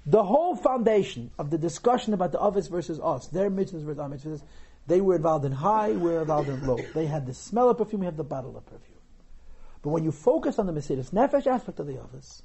The 0.07 0.23
whole 0.23 0.55
foundation 0.55 1.31
of 1.39 1.51
the 1.51 1.59
discussion 1.59 2.15
about 2.15 2.33
the 2.33 2.39
Ovis 2.39 2.69
versus 2.69 3.01
us, 3.01 3.27
their 3.29 3.51
mitzvahs 3.51 3.83
versus 3.85 3.99
our 3.99 4.09
mitzvahs, 4.09 4.43
they 4.87 5.01
were 5.01 5.17
involved 5.17 5.45
in 5.45 5.53
high, 5.53 5.91
we 5.91 6.11
were 6.11 6.21
involved 6.21 6.49
in 6.49 6.67
low. 6.67 6.79
They 6.95 7.07
had 7.07 7.27
the 7.27 7.35
smell 7.35 7.71
of 7.71 7.79
perfume, 7.79 8.01
we 8.01 8.07
had 8.07 8.17
the 8.17 8.25
bottle 8.25 8.57
of 8.57 8.67
perfume. 8.67 8.99
But 9.83 9.91
when 9.91 10.05
you 10.05 10.13
focus 10.13 10.59
on 10.59 10.67
the 10.67 10.73
Mesiris 10.73 11.11
Nefesh 11.11 11.47
aspect 11.47 11.81
of 11.81 11.87
the 11.87 11.99
Ovis, 11.99 12.43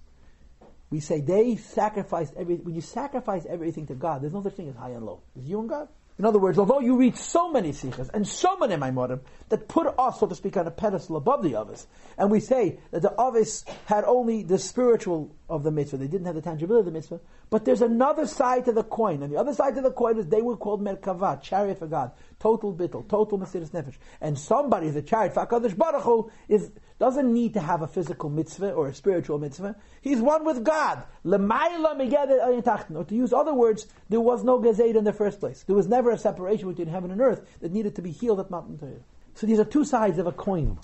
we 0.89 0.99
say 0.99 1.21
they 1.21 1.55
sacrificed 1.55 2.33
everything. 2.35 2.65
When 2.65 2.75
you 2.75 2.81
sacrifice 2.81 3.45
everything 3.45 3.87
to 3.87 3.95
God, 3.95 4.21
there's 4.21 4.33
no 4.33 4.41
such 4.41 4.55
thing 4.55 4.69
as 4.69 4.75
high 4.75 4.89
and 4.89 5.05
low. 5.05 5.21
It's 5.35 5.45
you 5.45 5.59
and 5.59 5.69
God. 5.69 5.87
In 6.19 6.25
other 6.25 6.37
words, 6.37 6.59
although 6.59 6.81
you 6.81 6.97
read 6.97 7.15
so 7.15 7.49
many 7.49 7.71
sikhs 7.71 8.09
and 8.13 8.27
so 8.27 8.57
many 8.57 8.75
maimorim 8.75 9.21
that 9.47 9.69
put 9.69 9.87
us, 9.97 10.19
so 10.19 10.27
to 10.27 10.35
speak, 10.35 10.57
on 10.57 10.67
a 10.67 10.71
pedestal 10.71 11.15
above 11.15 11.43
the 11.43 11.55
others, 11.55 11.87
and 12.17 12.29
we 12.29 12.41
say 12.41 12.77
that 12.91 13.01
the 13.01 13.13
others 13.13 13.63
had 13.85 14.03
only 14.03 14.43
the 14.43 14.59
spiritual 14.59 15.33
of 15.47 15.63
the 15.63 15.71
mitzvah, 15.71 15.95
they 15.95 16.07
didn't 16.07 16.25
have 16.25 16.35
the 16.35 16.41
tangibility 16.41 16.81
of 16.81 16.85
the 16.87 16.91
mitzvah, 16.91 17.21
but 17.49 17.63
there's 17.63 17.81
another 17.81 18.27
side 18.27 18.65
to 18.65 18.73
the 18.73 18.83
coin, 18.83 19.23
and 19.23 19.31
the 19.31 19.37
other 19.37 19.53
side 19.53 19.75
to 19.75 19.81
the 19.81 19.91
coin 19.91 20.17
is 20.17 20.27
they 20.27 20.41
were 20.41 20.57
called 20.57 20.83
Merkava, 20.83 21.41
chariot 21.41 21.79
for 21.79 21.87
God, 21.87 22.11
total 22.37 22.73
bittel, 22.73 23.07
total 23.07 23.39
Mesiris 23.39 23.69
Nefesh. 23.69 23.95
And 24.19 24.37
somebody, 24.37 24.89
the 24.89 25.01
chariot 25.01 25.33
for 25.33 25.45
Baruch 25.45 26.03
Hu, 26.03 26.29
is, 26.49 26.69
doesn't 26.99 27.33
need 27.33 27.53
to 27.53 27.61
have 27.61 27.81
a 27.81 27.87
physical 27.87 28.29
mitzvah 28.29 28.73
or 28.73 28.89
a 28.89 28.93
spiritual 28.93 29.39
mitzvah. 29.39 29.75
He's 30.01 30.19
one 30.19 30.43
with 30.45 30.65
God. 30.65 31.03
Or 31.23 31.37
to 33.05 33.15
use 33.15 33.33
other 33.33 33.53
words, 33.53 33.87
there 34.09 34.19
was 34.19 34.43
no 34.43 34.59
Gezed 34.59 34.95
in 34.95 35.05
the 35.05 35.13
first 35.13 35.39
place. 35.39 35.63
There 35.63 35.77
was 35.77 35.87
never 35.87 36.11
a 36.11 36.17
separation 36.17 36.67
between 36.67 36.87
heaven 36.87 37.11
and 37.11 37.21
earth 37.21 37.47
that 37.61 37.71
needed 37.71 37.95
to 37.95 38.01
be 38.01 38.11
healed 38.11 38.41
at 38.41 38.51
Matan 38.51 38.77
Torah. 38.77 38.99
So 39.33 39.47
these 39.47 39.59
are 39.59 39.65
two 39.65 39.85
sides 39.85 40.19
of 40.19 40.27
a 40.27 40.33
coin. 40.33 40.77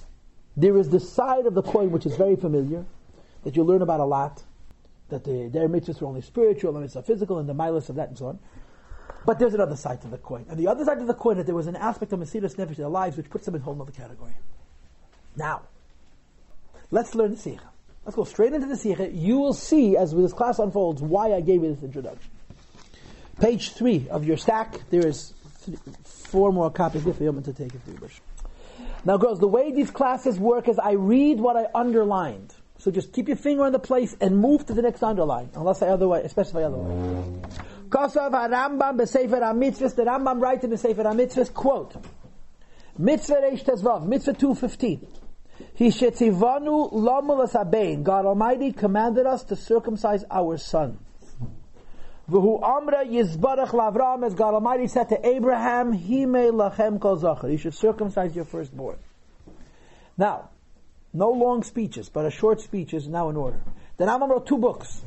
There 0.56 0.78
is 0.78 0.90
the 0.90 1.02
side 1.02 1.46
of 1.46 1.54
the 1.54 1.62
coin 1.62 1.92
which 1.92 2.06
is 2.06 2.16
very 2.16 2.38
familiar, 2.38 2.86
that 3.44 3.58
you 3.58 3.64
learn 3.64 3.82
about 3.82 4.00
a 4.00 4.06
lot, 4.06 4.42
that 5.10 5.26
the, 5.26 5.50
their 5.50 5.68
mitzvahs 5.68 6.02
are 6.02 6.06
only 6.06 6.22
spiritual 6.22 6.78
and 6.78 6.86
it's 6.86 6.96
a 6.96 7.04
physical 7.04 7.40
and 7.40 7.50
the 7.50 7.54
milas 7.54 7.90
of 7.90 7.98
that 7.98 8.08
and 8.08 8.18
so 8.18 8.28
on. 8.28 8.40
But 9.26 9.40
there's 9.40 9.54
another 9.54 9.76
side 9.76 10.02
to 10.04 10.08
the 10.08 10.18
coin. 10.18 10.46
And 10.50 10.58
the 10.58 10.68
other 10.68 10.86
side 10.86 11.00
of 11.00 11.08
the 11.08 11.14
coin 11.14 11.36
that 11.38 11.46
there 11.46 11.56
was 11.56 11.68
an 11.68 11.76
aspect 11.76 12.14
of 12.14 12.20
Mesiris 12.22 12.56
Nefesh 12.56 12.70
in 12.70 12.76
their 12.76 12.88
lives 12.88 13.18
which 13.18 13.30
puts 13.30 13.46
them 13.46 13.56
in 13.56 13.62
a 13.62 13.64
whole 13.66 13.80
other 13.82 13.92
category. 13.92 14.36
Now, 15.36 15.64
let's 16.92 17.16
learn 17.16 17.32
the 17.32 17.38
Sikha. 17.38 17.70
Let's 18.06 18.16
go 18.16 18.24
straight 18.24 18.54
into 18.54 18.68
the 18.68 18.78
Sikha. 18.78 19.12
You 19.12 19.38
will 19.38 19.54
see 19.54 19.98
as 19.98 20.14
this 20.14 20.34
class 20.34 20.60
unfolds 20.60 21.02
why 21.02 21.34
I 21.34 21.42
gave 21.42 21.64
you 21.64 21.74
this 21.74 21.84
introduction. 21.84 22.32
Page 23.40 23.74
three 23.74 24.08
of 24.10 24.26
your 24.26 24.38
stack, 24.38 24.80
there 24.90 25.06
is 25.06 25.34
four 26.04 26.54
more 26.54 26.70
copies 26.70 27.06
if 27.06 27.20
you 27.20 27.32
want 27.32 27.46
to 27.46 27.54
take 27.54 27.74
it. 27.74 27.82
Now 29.04 29.18
girls, 29.18 29.40
the 29.40 29.48
way 29.48 29.72
these 29.72 29.92
classes 29.92 30.40
work 30.40 30.68
is 30.68 30.80
I 30.80 30.92
read 30.92 31.40
what 31.40 31.58
I 31.58 31.68
underlined. 31.74 32.54
So 32.78 32.92
just 32.92 33.14
keep 33.14 33.28
your 33.28 33.38
finger 33.38 33.64
on 33.64 33.72
the 33.72 33.80
place 33.80 34.16
and 34.22 34.38
move 34.38 34.66
to 34.68 34.74
the 34.74 34.82
next 34.82 35.02
underline, 35.02 35.50
unless 35.56 35.82
I 35.82 35.88
otherwise 35.88 36.30
specify 36.30 36.64
otherwise. 36.64 37.42
Kosav 37.90 38.32
HaRambam 38.32 39.00
b'Sefer 39.00 39.42
HaMitzvahs, 39.42 39.96
the 39.96 40.04
Rambam 40.04 40.42
writes 40.42 40.64
in 40.64 40.70
the 40.70 40.78
Sefer 40.78 41.04
HaMitzvahs, 41.04 41.54
quote, 41.54 41.96
Mitzvah 42.98 43.36
Reish 43.36 43.64
Tezvav, 43.64 44.06
Mitzvah 44.06 44.34
215. 44.34 45.08
He. 45.74 45.90
God 48.04 48.26
Almighty 48.26 48.72
commanded 48.72 49.26
us 49.26 49.44
to 49.46 49.56
circumcise 49.56 50.24
our 50.30 50.58
lavram, 53.72 54.26
as 54.26 54.34
God 54.34 54.54
Almighty 54.56 54.88
said 54.88 55.10
to 55.10 55.28
Abraham, 55.28 55.94
may 56.26 56.50
lachem 56.50 57.00
kol 57.00 57.18
zachar. 57.18 57.50
You 57.50 57.58
should 57.58 57.76
circumcise 57.76 58.36
your 58.36 58.46
firstborn. 58.46 58.98
Now, 60.18 60.50
no 61.14 61.30
long 61.30 61.64
speeches, 61.64 62.10
but 62.10 62.26
a 62.26 62.32
short 62.32 62.62
speech 62.62 62.94
is 62.94 63.08
now 63.08 63.30
in 63.30 63.38
order. 63.38 63.62
The 63.98 64.06
Rambam 64.06 64.30
wrote 64.30 64.48
two 64.48 64.58
books. 64.58 65.04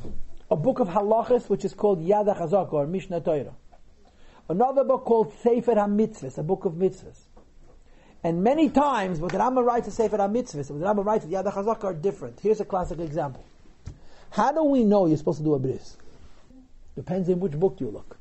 A 0.49 0.55
book 0.55 0.79
of 0.79 0.87
halachas, 0.87 1.49
which 1.49 1.65
is 1.65 1.73
called 1.73 2.03
Yad 2.03 2.25
HaChazak, 2.35 2.73
or 2.73 2.87
Mishnah 2.87 3.21
Torah. 3.21 3.53
Another 4.47 4.83
book 4.83 5.03
called 5.05 5.31
Sefer 5.43 5.75
HaMitzvahs, 5.75 6.39
a 6.39 6.43
book 6.43 6.65
of 6.65 6.73
mitzvahs. 6.73 7.19
And 8.23 8.43
many 8.43 8.69
times, 8.69 9.19
what 9.19 9.31
the 9.31 9.37
Rambam 9.37 9.65
writes 9.65 9.87
in 9.87 9.93
Sefer 9.93 10.17
HaMitzvahs, 10.17 10.69
what 10.71 10.79
the 10.79 10.85
Rambam 10.85 11.05
writes 11.05 11.25
in 11.25 11.31
Yad 11.31 11.51
HaChazak 11.51 11.83
are 11.83 11.93
different. 11.93 12.39
Here's 12.41 12.59
a 12.59 12.65
classic 12.65 12.99
example. 12.99 13.43
How 14.31 14.51
do 14.51 14.63
we 14.63 14.83
know 14.83 15.05
you're 15.05 15.17
supposed 15.17 15.39
to 15.39 15.43
do 15.43 15.53
a 15.53 15.59
bris? 15.59 15.97
Depends 16.95 17.29
in 17.29 17.39
which 17.39 17.53
book 17.53 17.77
you 17.79 17.89
look. 17.89 18.17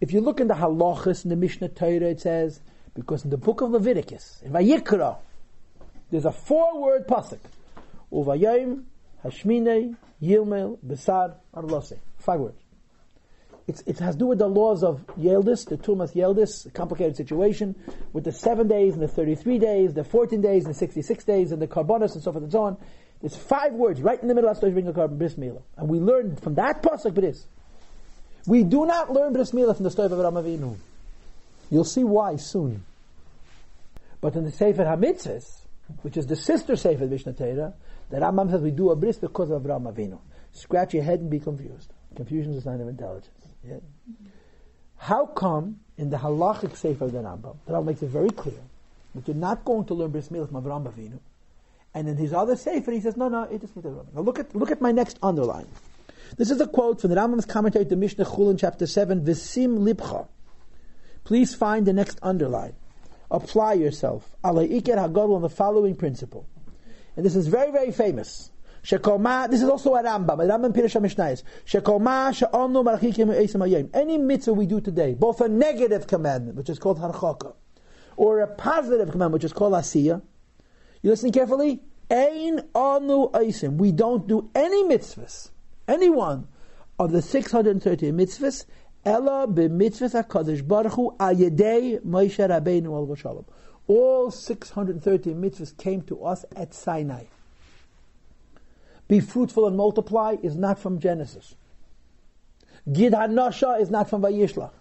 If 0.00 0.12
you 0.12 0.20
look 0.20 0.40
in 0.40 0.48
the 0.48 0.54
halachas 0.54 1.24
in 1.24 1.30
the 1.30 1.36
Mishnah 1.36 1.68
Torah, 1.68 2.10
it 2.10 2.20
says, 2.20 2.60
because 2.94 3.24
in 3.24 3.30
the 3.30 3.36
book 3.36 3.60
of 3.60 3.70
Leviticus, 3.70 4.40
in 4.42 4.52
Vayikra, 4.52 5.18
there's 6.10 6.24
a 6.24 6.32
four-word 6.32 7.06
pasuk. 7.06 7.38
Uvayim, 8.10 8.84
Hashmine, 9.22 9.96
Yilmel, 10.22 10.78
Besar, 10.86 11.34
Arlose. 11.54 11.98
Five 12.18 12.40
words. 12.40 12.65
It's, 13.68 13.82
it 13.84 13.98
has 13.98 14.14
to 14.14 14.18
do 14.20 14.26
with 14.26 14.38
the 14.38 14.46
laws 14.46 14.84
of 14.84 15.04
Yeldis, 15.18 15.68
the 15.68 15.76
Tumas 15.76 16.14
Yeldis, 16.14 16.66
a 16.66 16.70
complicated 16.70 17.16
situation, 17.16 17.74
with 18.12 18.22
the 18.22 18.30
seven 18.30 18.68
days 18.68 18.94
and 18.94 19.02
the 19.02 19.08
33 19.08 19.58
days, 19.58 19.94
the 19.94 20.04
14 20.04 20.40
days 20.40 20.64
and 20.64 20.74
the 20.74 20.78
66 20.78 21.24
days, 21.24 21.50
and 21.50 21.60
the 21.60 21.66
Karbonis 21.66 22.14
and 22.14 22.22
so 22.22 22.30
forth 22.30 22.44
and 22.44 22.52
so 22.52 22.62
on. 22.62 22.76
There's 23.20 23.36
five 23.36 23.72
words 23.72 24.00
right 24.00 24.20
in 24.20 24.28
the 24.28 24.34
middle 24.34 24.50
of 24.50 24.60
the 24.60 24.70
being 24.70 24.86
a 24.86 24.92
carbon 24.92 25.18
bris. 25.18 25.34
And 25.34 25.88
we 25.88 25.98
learn 25.98 26.36
from 26.36 26.54
that 26.56 26.82
pasuk 26.82 27.14
bris. 27.14 27.46
We 28.46 28.62
do 28.62 28.86
not 28.86 29.12
learn 29.12 29.32
bris 29.32 29.50
from 29.50 29.60
the 29.60 29.90
story 29.90 30.06
of 30.06 30.12
Avraham 30.12 30.42
Avinu. 30.42 30.76
You'll 31.70 31.84
see 31.84 32.04
why 32.04 32.36
soon. 32.36 32.84
But 34.20 34.36
in 34.36 34.44
the 34.44 34.52
Sefer 34.52 34.84
HaMitzvahs, 34.84 35.62
which 36.02 36.16
is 36.16 36.26
the 36.26 36.36
sister 36.36 36.76
Sefer 36.76 37.06
Mishnah 37.06 37.32
Torah, 37.32 37.74
the 38.10 38.18
Rambam 38.18 38.50
says 38.50 38.60
we 38.60 38.70
do 38.70 38.90
a 38.90 38.96
bris 38.96 39.16
because 39.16 39.50
of 39.50 39.62
Avraham 39.62 39.92
Avinu. 39.92 40.18
Scratch 40.52 40.94
your 40.94 41.02
head 41.02 41.20
and 41.20 41.30
be 41.30 41.40
confused. 41.40 41.92
Confusion 42.14 42.52
is 42.52 42.58
a 42.58 42.62
sign 42.62 42.80
of 42.80 42.88
intelligence. 42.88 43.30
Yeah? 43.68 43.76
How 44.96 45.26
come 45.26 45.80
in 45.98 46.10
the 46.10 46.16
halachic 46.16 46.76
Sefer 46.76 47.06
of 47.06 47.12
the 47.12 47.18
Rambam, 47.18 47.56
the 47.66 47.72
Rambam 47.72 47.86
makes 47.86 48.02
it 48.02 48.08
very 48.08 48.30
clear 48.30 48.60
that 49.14 49.26
you're 49.26 49.36
not 49.36 49.64
going 49.64 49.84
to 49.86 49.94
learn 49.94 50.10
bris 50.10 50.28
milah 50.28 50.50
from 50.50 50.62
Avraham 50.62 50.92
Avinu, 50.92 51.18
and 51.94 52.08
in 52.08 52.16
his 52.16 52.32
other 52.32 52.56
Sefer 52.56 52.92
he 52.92 53.00
says, 53.00 53.16
no, 53.16 53.28
no, 53.28 53.42
it 53.44 53.60
just 53.60 53.76
is 53.76 53.82
Rambam. 53.84 54.06
Now 54.14 54.20
look 54.20 54.38
at, 54.38 54.54
look 54.54 54.70
at 54.70 54.80
my 54.80 54.92
next 54.92 55.18
underline. 55.22 55.66
This 56.36 56.50
is 56.50 56.60
a 56.60 56.66
quote 56.66 57.00
from 57.00 57.10
the 57.10 57.16
Rambam's 57.16 57.44
commentary 57.44 57.84
to 57.86 57.96
Mishnah 57.96 58.24
Chulin 58.24 58.58
chapter 58.58 58.86
7, 58.86 59.24
Visim 59.24 59.78
Libcha. 59.78 60.26
Please 61.24 61.54
find 61.54 61.86
the 61.86 61.92
next 61.92 62.18
underline 62.22 62.74
apply 63.30 63.74
yourself. 63.74 64.28
Iker 64.44 65.34
on 65.34 65.42
the 65.42 65.48
following 65.48 65.94
principle. 65.94 66.46
And 67.16 67.24
this 67.24 67.36
is 67.36 67.48
very, 67.48 67.70
very 67.70 67.92
famous. 67.92 68.50
Shekoma, 68.86 69.50
this 69.50 69.62
is 69.62 69.68
also 69.68 69.96
a 69.96 70.02
Rambam, 70.04 70.38
Rambam 70.38 70.72
Pirush 70.72 70.94
HaMishnayis. 70.94 71.42
Shekoma. 71.66 72.30
Any 73.92 74.16
mitzvah 74.16 74.52
we 74.52 74.66
do 74.66 74.80
today, 74.80 75.14
both 75.14 75.40
a 75.40 75.48
negative 75.48 76.06
commandment, 76.06 76.56
which 76.56 76.70
is 76.70 76.78
called 76.78 77.00
harchaka, 77.00 77.54
or 78.16 78.42
a 78.42 78.46
positive 78.46 79.10
commandment, 79.10 79.32
which 79.32 79.44
is 79.44 79.52
called 79.52 79.72
asiyah, 79.72 80.22
you 81.02 81.10
listen 81.10 81.32
carefully? 81.32 81.82
Ein 82.08 82.60
anu 82.76 83.28
aisim. 83.32 83.76
We 83.76 83.90
don't 83.90 84.28
do 84.28 84.50
any 84.54 84.84
mitzvahs, 84.84 85.50
any 85.88 86.08
one 86.08 86.46
of 87.00 87.10
the 87.10 87.22
630 87.22 88.12
mitzvahs, 88.12 88.66
Ella 89.04 89.48
b'mitzvahs 89.48 90.24
HaKadosh 90.24 90.66
Baruch 90.66 90.92
Hu 90.92 91.16
ayedei 91.18 92.00
Moshe 92.02 92.38
Rabbeinu 92.38 92.94
al. 93.24 93.44
All 93.88 94.30
630 94.30 95.34
mitzvahs 95.34 95.76
came 95.76 96.02
to 96.02 96.24
us 96.24 96.44
at 96.54 96.72
Sinai. 96.72 97.24
Be 99.08 99.20
fruitful 99.20 99.66
and 99.66 99.76
multiply 99.76 100.36
is 100.42 100.56
not 100.56 100.78
from 100.78 100.98
Genesis. 100.98 101.54
Gid 102.92 103.12
HaNasha 103.12 103.80
is 103.80 103.90
not 103.90 104.10
from 104.10 104.22
Vayishlach. 104.22 104.72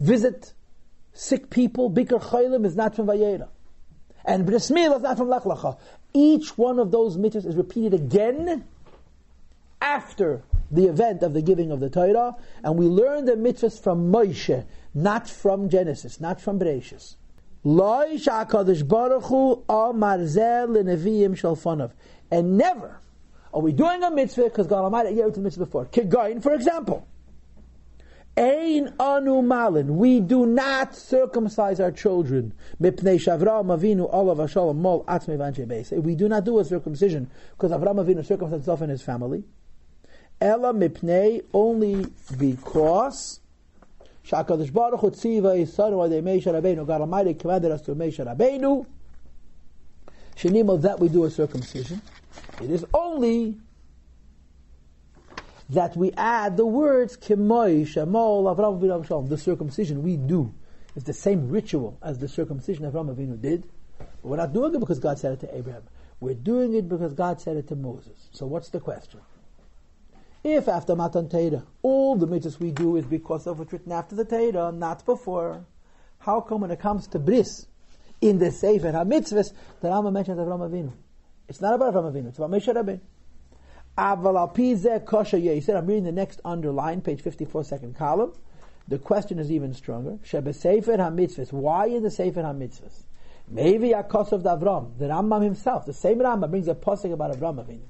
Visit 0.00 0.52
sick 1.12 1.50
people, 1.50 1.90
Bikr 1.90 2.20
Chaylim 2.20 2.66
is 2.66 2.76
not 2.76 2.94
from 2.96 3.06
Vayera. 3.06 3.48
And 4.24 4.46
Bris 4.46 4.70
is 4.70 5.02
not 5.02 5.16
from 5.16 5.28
Lech 5.28 5.42
Lecha. 5.42 5.78
Each 6.12 6.56
one 6.56 6.78
of 6.78 6.90
those 6.90 7.16
mitzvahs 7.16 7.46
is 7.46 7.56
repeated 7.56 7.94
again 7.94 8.64
after 9.80 10.42
the 10.70 10.86
event 10.86 11.22
of 11.22 11.34
the 11.34 11.42
giving 11.42 11.70
of 11.70 11.80
the 11.80 11.90
Torah, 11.90 12.36
and 12.62 12.76
we 12.76 12.86
learn 12.86 13.26
the 13.26 13.32
mitzvahs 13.32 13.78
from 13.80 14.10
Moshe, 14.10 14.64
not 14.94 15.28
from 15.28 15.68
Genesis, 15.68 16.20
not 16.20 16.40
from 16.40 16.58
Bereshis. 16.58 17.16
And 22.30 22.58
never 22.58 23.00
are 23.54 23.60
we 23.60 23.72
doing 23.72 24.02
a 24.02 24.10
mitzvah 24.10 24.44
because 24.44 24.66
God 24.66 24.82
Almighty 24.82 25.14
gave 25.14 25.26
it 25.26 25.34
to 25.34 25.34
the 25.34 25.40
mitzvah 25.40 25.64
before. 25.64 25.86
Kigain, 25.86 26.42
for 26.42 26.52
example. 26.52 27.06
Ein 28.36 28.92
anu 28.98 29.42
malin. 29.42 29.96
We 29.96 30.18
do 30.18 30.44
not 30.44 30.96
circumcise 30.96 31.78
our 31.78 31.92
children. 31.92 32.52
Mipnei 32.82 33.16
shavram 33.16 33.66
avinu 33.66 34.12
olav 34.12 34.38
hashalom 34.38 34.74
mol 34.74 35.04
atzme 35.04 36.02
We 36.02 36.16
do 36.16 36.28
not 36.28 36.44
do 36.44 36.58
a 36.58 36.64
circumcision 36.64 37.30
because 37.52 37.70
Avram 37.70 38.04
Avinu 38.04 38.26
circumcised 38.26 38.54
himself 38.54 38.80
and 38.80 38.90
his 38.90 39.02
family. 39.02 39.44
Ella 40.40 40.74
mipnei 40.74 41.44
only 41.52 42.06
because 42.36 43.38
Shakadosh 44.26 44.72
Baruch 44.72 44.98
Hu 44.98 45.10
tziva 45.12 45.56
Yisrael 45.56 45.92
Adei 45.92 46.20
Meisha 46.20 46.52
Rabbeinu. 46.52 46.84
God 46.84 47.02
Almighty 47.02 47.34
commanded 47.34 47.70
us 47.70 47.82
to 47.82 47.94
Meisha 47.94 48.26
Rabbeinu. 48.26 48.84
Shenimo 50.34 50.82
that 50.82 50.98
we 50.98 51.08
do 51.08 51.22
a 51.22 51.30
circumcision. 51.30 52.02
It 52.60 52.70
is 52.70 52.84
only 52.94 53.58
that 55.70 55.96
we 55.96 56.12
add 56.12 56.56
the 56.56 56.66
words 56.66 57.16
Kimoy 57.16 57.82
Shemol 57.82 58.54
Avram 58.54 58.80
Avinu 58.80 59.06
Shalom. 59.06 59.28
The 59.28 59.38
circumcision 59.38 60.02
we 60.02 60.16
do 60.16 60.54
is 60.94 61.04
the 61.04 61.12
same 61.12 61.48
ritual 61.48 61.98
as 62.02 62.18
the 62.18 62.28
circumcision 62.28 62.90
Avram 62.90 63.14
Avinu 63.14 63.40
did. 63.40 63.64
But 63.98 64.08
we're 64.22 64.36
not 64.36 64.52
doing 64.52 64.74
it 64.74 64.78
because 64.78 64.98
God 64.98 65.18
said 65.18 65.32
it 65.32 65.40
to 65.40 65.56
Abraham. 65.56 65.82
We're 66.20 66.34
doing 66.34 66.74
it 66.74 66.88
because 66.88 67.12
God 67.14 67.40
said 67.40 67.56
it 67.56 67.68
to 67.68 67.76
Moses. 67.76 68.28
So 68.32 68.46
what's 68.46 68.68
the 68.68 68.80
question? 68.80 69.20
If 70.42 70.68
after 70.68 70.94
Matan 70.94 71.28
Torah, 71.28 71.64
all 71.82 72.16
the 72.16 72.26
mitzvahs 72.26 72.60
we 72.60 72.70
do 72.70 72.96
is 72.96 73.06
because 73.06 73.46
of 73.46 73.58
what's 73.58 73.72
written 73.72 73.92
after 73.92 74.14
the 74.14 74.24
Torah, 74.24 74.70
not 74.70 75.04
before, 75.06 75.64
how 76.18 76.40
come 76.42 76.60
when 76.60 76.70
it 76.70 76.80
comes 76.80 77.06
to 77.08 77.18
bris, 77.18 77.66
in 78.20 78.38
the 78.38 78.50
Sefer 78.50 78.92
HaMitzvahs, 78.92 79.52
the 79.80 79.88
Rambam 79.88 80.12
mentions 80.12 80.38
Avram 80.38 80.70
Avinu? 80.70 80.92
It's 81.48 81.60
not 81.60 81.74
about 81.74 81.94
Avraham 81.94 82.12
Avinu, 82.12 82.28
it's 82.28 82.38
about 82.38 82.50
Moshe 82.50 82.72
Rabbeinu. 82.72 83.00
Aval 83.96 84.36
al 84.36 85.00
kosher 85.00 85.38
He 85.38 85.60
said, 85.60 85.76
I'm 85.76 85.86
reading 85.86 86.04
the 86.04 86.12
next 86.12 86.40
underline, 86.44 87.00
page 87.00 87.20
54, 87.20 87.64
second 87.64 87.96
column. 87.96 88.32
The 88.88 88.98
question 88.98 89.38
is 89.38 89.50
even 89.50 89.72
stronger. 89.72 90.18
Shebe 90.24 90.54
Sefer 90.54 90.96
HaMitzvahs. 90.96 91.52
Why 91.52 91.86
in 91.86 92.02
the 92.02 92.10
Sefer 92.10 92.42
HaMitzvahs? 92.42 93.04
Maybe 93.48 93.90
Akos 93.90 94.32
of 94.32 94.42
Avram, 94.42 94.98
the 94.98 95.06
Rambam 95.06 95.42
himself, 95.42 95.86
the 95.86 95.92
same 95.92 96.18
Rambam 96.18 96.50
brings 96.50 96.66
a 96.66 96.74
posting 96.74 97.12
about 97.12 97.36
Avram 97.36 97.64
Avinu. 97.64 97.82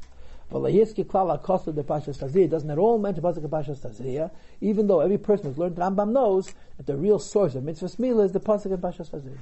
Valahiski 0.50 1.04
klal 1.04 1.42
pashas 1.42 2.18
tazria 2.18 2.50
doesn't 2.50 2.70
at 2.70 2.78
all 2.78 2.98
mention 2.98 3.22
pasuk 3.22 3.48
pashas 3.48 3.80
tazria, 3.80 4.30
even 4.60 4.86
though 4.86 5.00
every 5.00 5.18
person 5.18 5.46
who's 5.46 5.58
learned 5.58 5.76
Rambam 5.76 6.10
knows 6.12 6.52
that 6.76 6.86
the 6.86 6.96
real 6.96 7.18
source 7.18 7.54
of 7.54 7.64
mitzvah 7.64 7.86
smila 7.86 8.24
is 8.24 8.32
the 8.32 8.40
pasuk 8.40 8.72
of 8.72 8.80
pashas 8.80 9.10
tazria. 9.10 9.38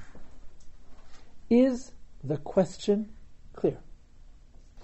Is 1.50 1.92
the 2.22 2.36
question 2.36 3.10
clear? 3.54 3.78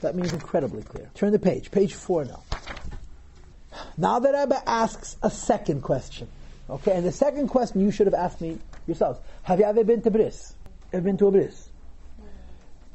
That 0.01 0.15
means 0.15 0.33
incredibly 0.33 0.83
clear. 0.83 1.11
Turn 1.15 1.33
the 1.33 1.39
page, 1.39 1.71
page 1.71 1.95
four 1.95 2.25
now. 2.25 2.43
Now 3.97 4.19
that 4.19 4.33
Rebbe 4.33 4.63
asks 4.69 5.17
a 5.23 5.31
second 5.31 5.83
question, 5.83 6.29
okay, 6.71 6.97
and 6.97 7.05
the 7.05 7.13
second 7.13 7.49
question 7.49 7.81
you 7.81 7.91
should 7.91 8.07
have 8.07 8.15
asked 8.15 8.41
me 8.41 8.59
yourselves: 8.87 9.19
Have 9.43 9.59
you 9.59 9.65
ever 9.65 9.85
been 9.85 10.03
to 10.03 10.11
Bris? 10.11 10.55
Ever 10.93 11.03
been 11.03 11.19
to 11.19 11.27
a 11.27 11.31
Bris? 11.31 11.69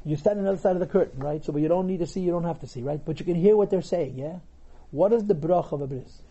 You 0.05 0.17
stand 0.17 0.39
on 0.39 0.45
the 0.45 0.51
other 0.51 0.59
side 0.59 0.75
of 0.75 0.79
the 0.79 0.87
curtain, 0.87 1.19
right? 1.19 1.43
So, 1.43 1.53
but 1.53 1.61
you 1.61 1.69
don't 1.69 1.87
need 1.87 1.99
to 1.99 2.07
see, 2.07 2.19
you 2.19 2.31
don't 2.31 2.43
have 2.43 2.59
to 2.59 2.67
see, 2.67 2.81
right? 2.81 2.99
But 3.03 3.19
you 3.19 3.25
can 3.25 3.35
hear 3.35 3.55
what 3.55 3.69
they're 3.69 3.81
saying, 3.81 4.15
yeah? 4.17 4.39
What 4.91 5.13
is 5.13 5.25
the 5.25 5.33
brach 5.33 5.71
of 5.71 5.81
a 5.81 5.87
bris? 5.87 6.21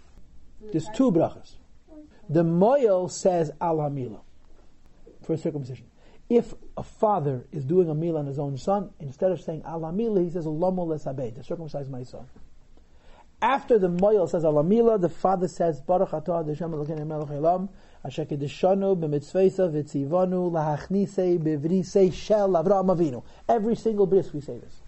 There's 0.70 0.86
two 0.94 1.10
brachas. 1.10 1.54
The 2.28 2.44
moyel 2.44 3.10
says 3.10 3.50
al 3.60 3.78
hamila 3.78 4.20
for 5.24 5.36
circumcision. 5.36 5.86
If 6.28 6.54
a 6.76 6.82
father 6.82 7.44
is 7.52 7.64
doing 7.64 7.90
a 7.90 7.94
meal 7.94 8.16
on 8.16 8.26
his 8.26 8.38
own 8.38 8.56
son, 8.56 8.90
instead 9.00 9.32
of 9.32 9.40
saying 9.40 9.62
al 9.64 9.80
hamila, 9.80 10.24
he 10.24 10.30
says 10.30 10.46
lomo 10.46 10.86
lesabed, 10.86 11.34
to 11.36 11.44
circumcise 11.44 11.88
my 11.88 12.02
son. 12.02 12.26
After 13.42 13.78
the 13.78 13.88
moyel 13.88 14.30
says 14.30 14.44
al 14.44 14.54
hamila, 14.54 15.00
the 15.00 15.08
father 15.08 15.48
says 15.48 15.80
baruch 15.80 16.10
atah 16.10 16.46
Hashem 16.46 16.70
Elokeinu 16.70 17.06
melech 17.06 17.30
elam 17.30 17.68
asher 18.04 18.24
kedeshanu 18.24 18.96
b'mitzvesa 18.96 19.70
v'tzivanu 19.70 20.50
lahachnise 20.50 21.38
b'vrise 21.38 22.14
shel 22.14 22.50
Avraham 22.50 22.96
Avinu. 22.96 23.22
Every 23.48 23.74
single 23.74 24.06
bris 24.06 24.32
we 24.32 24.40
say 24.40 24.58
this. 24.58 24.80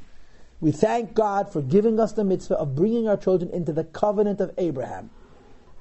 We 0.61 0.73
thank 0.73 1.15
God 1.15 1.53
for 1.53 1.61
giving 1.61 2.01
us 2.01 2.13
the 2.13 2.25
mitzvah 2.25 2.55
of 2.55 2.75
bringing 2.75 3.09
our 3.09 3.17
children 3.17 3.51
into 3.51 3.73
the 3.73 3.85
covenant 3.85 4.41
of 4.41 4.53
Abraham. 4.57 5.11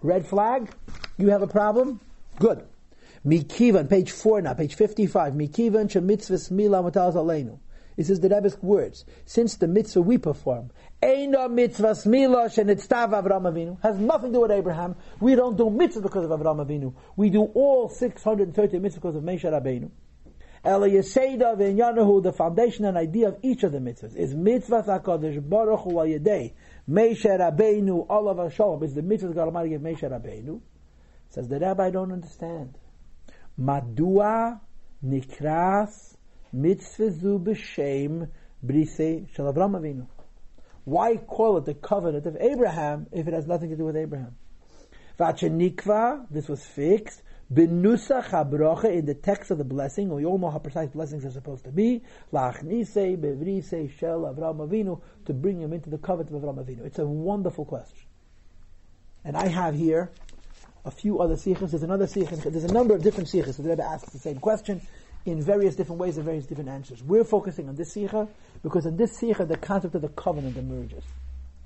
Red 0.01 0.25
flag? 0.25 0.73
You 1.17 1.29
have 1.29 1.41
a 1.41 1.47
problem? 1.47 2.01
Good. 2.39 2.65
Mikivan, 3.25 3.89
page 3.89 4.11
4 4.11 4.41
now, 4.41 4.53
page 4.53 4.75
55. 4.75 5.33
Mikivan 5.33 5.87
shemitzvah 5.87 6.51
mila 6.51 6.83
mataz 6.83 7.15
aleinu. 7.15 7.57
This 7.95 8.09
is 8.09 8.19
the 8.19 8.27
Rebbe's 8.27 8.61
words. 8.61 9.05
Since 9.25 9.57
the 9.57 9.67
mitzvah 9.67 10.01
we 10.01 10.17
perform, 10.17 10.71
Eino 11.01 11.49
mitzvah 11.49 11.91
smila 11.91 12.47
shenitztav 12.47 13.11
Avram 13.11 13.43
Avinu, 13.43 13.81
has 13.81 13.97
nothing 13.97 14.31
to 14.31 14.37
do 14.37 14.41
with 14.41 14.51
Abraham. 14.51 14.95
We 15.19 15.35
don't 15.35 15.55
do 15.55 15.69
mitzvah 15.69 16.01
because 16.01 16.25
of 16.25 16.31
Avram 16.31 16.65
Avinu. 16.65 16.93
We 17.15 17.29
do 17.29 17.43
all 17.43 17.89
630 17.89 18.79
mitzvahs 18.79 18.95
because 18.95 19.15
of 19.15 19.23
Moshe 19.23 19.43
Rabbeinu. 19.43 19.91
Ela 20.65 20.89
Yeseda 20.89 21.55
v'Inyanahu, 21.55 22.23
the 22.23 22.33
foundation 22.33 22.85
and 22.85 22.97
idea 22.97 23.27
of 23.27 23.37
each 23.43 23.63
of 23.63 23.71
the 23.71 23.79
mitzvahs 23.79 24.15
is 24.15 24.33
mitzvah 24.33 24.83
HaKadosh 24.83 25.47
Baruch 25.47 25.81
Hu 25.81 25.99
al 25.99 26.07
Yedei 26.07 26.53
Moshe 26.89 27.25
Rabbeinu 27.25 28.05
Olav 28.09 28.53
Shalom 28.53 28.81
is 28.83 28.95
the 28.95 29.01
mitzvah 29.01 29.33
God 29.33 29.45
Almighty 29.45 29.69
gave 29.69 29.81
Moshe 29.81 30.01
Rabbeinu. 30.01 30.59
Says 31.29 31.47
the 31.47 31.59
Rabbi, 31.59 31.87
I 31.87 31.89
don't 31.89 32.11
understand. 32.11 32.77
Why 33.57 33.97
call 41.17 41.57
it 41.57 41.65
the 41.65 41.73
covenant 41.81 42.25
of 42.25 42.37
Abraham 42.39 43.07
if 43.11 43.27
it 43.27 43.33
has 43.33 43.47
nothing 43.47 43.69
to 43.69 43.75
do 43.75 43.85
with 43.85 43.95
Abraham? 43.95 44.35
Vachenikva, 45.19 46.25
this 46.31 46.47
was 46.49 46.65
fixed. 46.65 47.21
In 47.55 47.83
the 47.83 49.17
text 49.21 49.51
of 49.51 49.59
the 49.59 49.63
blessing. 49.63 50.09
We 50.09 50.25
all 50.25 50.39
know 50.39 50.49
how 50.49 50.57
precise 50.57 50.89
blessings 50.89 51.23
are 51.23 51.29
supposed 51.29 51.65
to 51.65 51.71
be. 51.71 52.01
To 52.31 52.53
bring 55.33 55.61
him 55.61 55.73
into 55.73 55.89
the 55.91 55.99
covenant 55.99 56.35
of 56.35 56.41
Avram 56.41 56.65
Avinu. 56.65 56.85
It's 56.85 56.97
a 56.97 57.05
wonderful 57.05 57.65
question, 57.65 58.07
and 59.23 59.37
I 59.37 59.47
have 59.49 59.75
here 59.75 60.11
a 60.85 60.91
few 60.91 61.19
other 61.19 61.37
sikhs. 61.37 61.71
There's 61.71 61.83
another 61.83 62.07
sikh. 62.07 62.29
There's 62.29 62.63
a 62.63 62.73
number 62.73 62.93
of 62.95 63.03
different 63.03 63.29
sikhs. 63.29 63.57
The 63.57 63.69
Rebbe 63.69 63.83
asks 63.83 64.11
the 64.11 64.19
same 64.19 64.37
question 64.37 64.81
in 65.25 65.41
various 65.41 65.75
different 65.75 65.99
ways 65.99 66.17
and 66.17 66.25
various 66.25 66.45
different 66.45 66.69
answers. 66.69 67.01
We're 67.01 67.23
focusing 67.23 67.69
on 67.69 67.75
this 67.75 67.93
sikha 67.93 68.27
because 68.61 68.85
in 68.85 68.97
this 68.97 69.17
sikha 69.17 69.45
the 69.45 69.57
concept 69.57 69.95
of 69.95 70.01
the 70.01 70.09
covenant 70.09 70.57
emerges. 70.57 71.03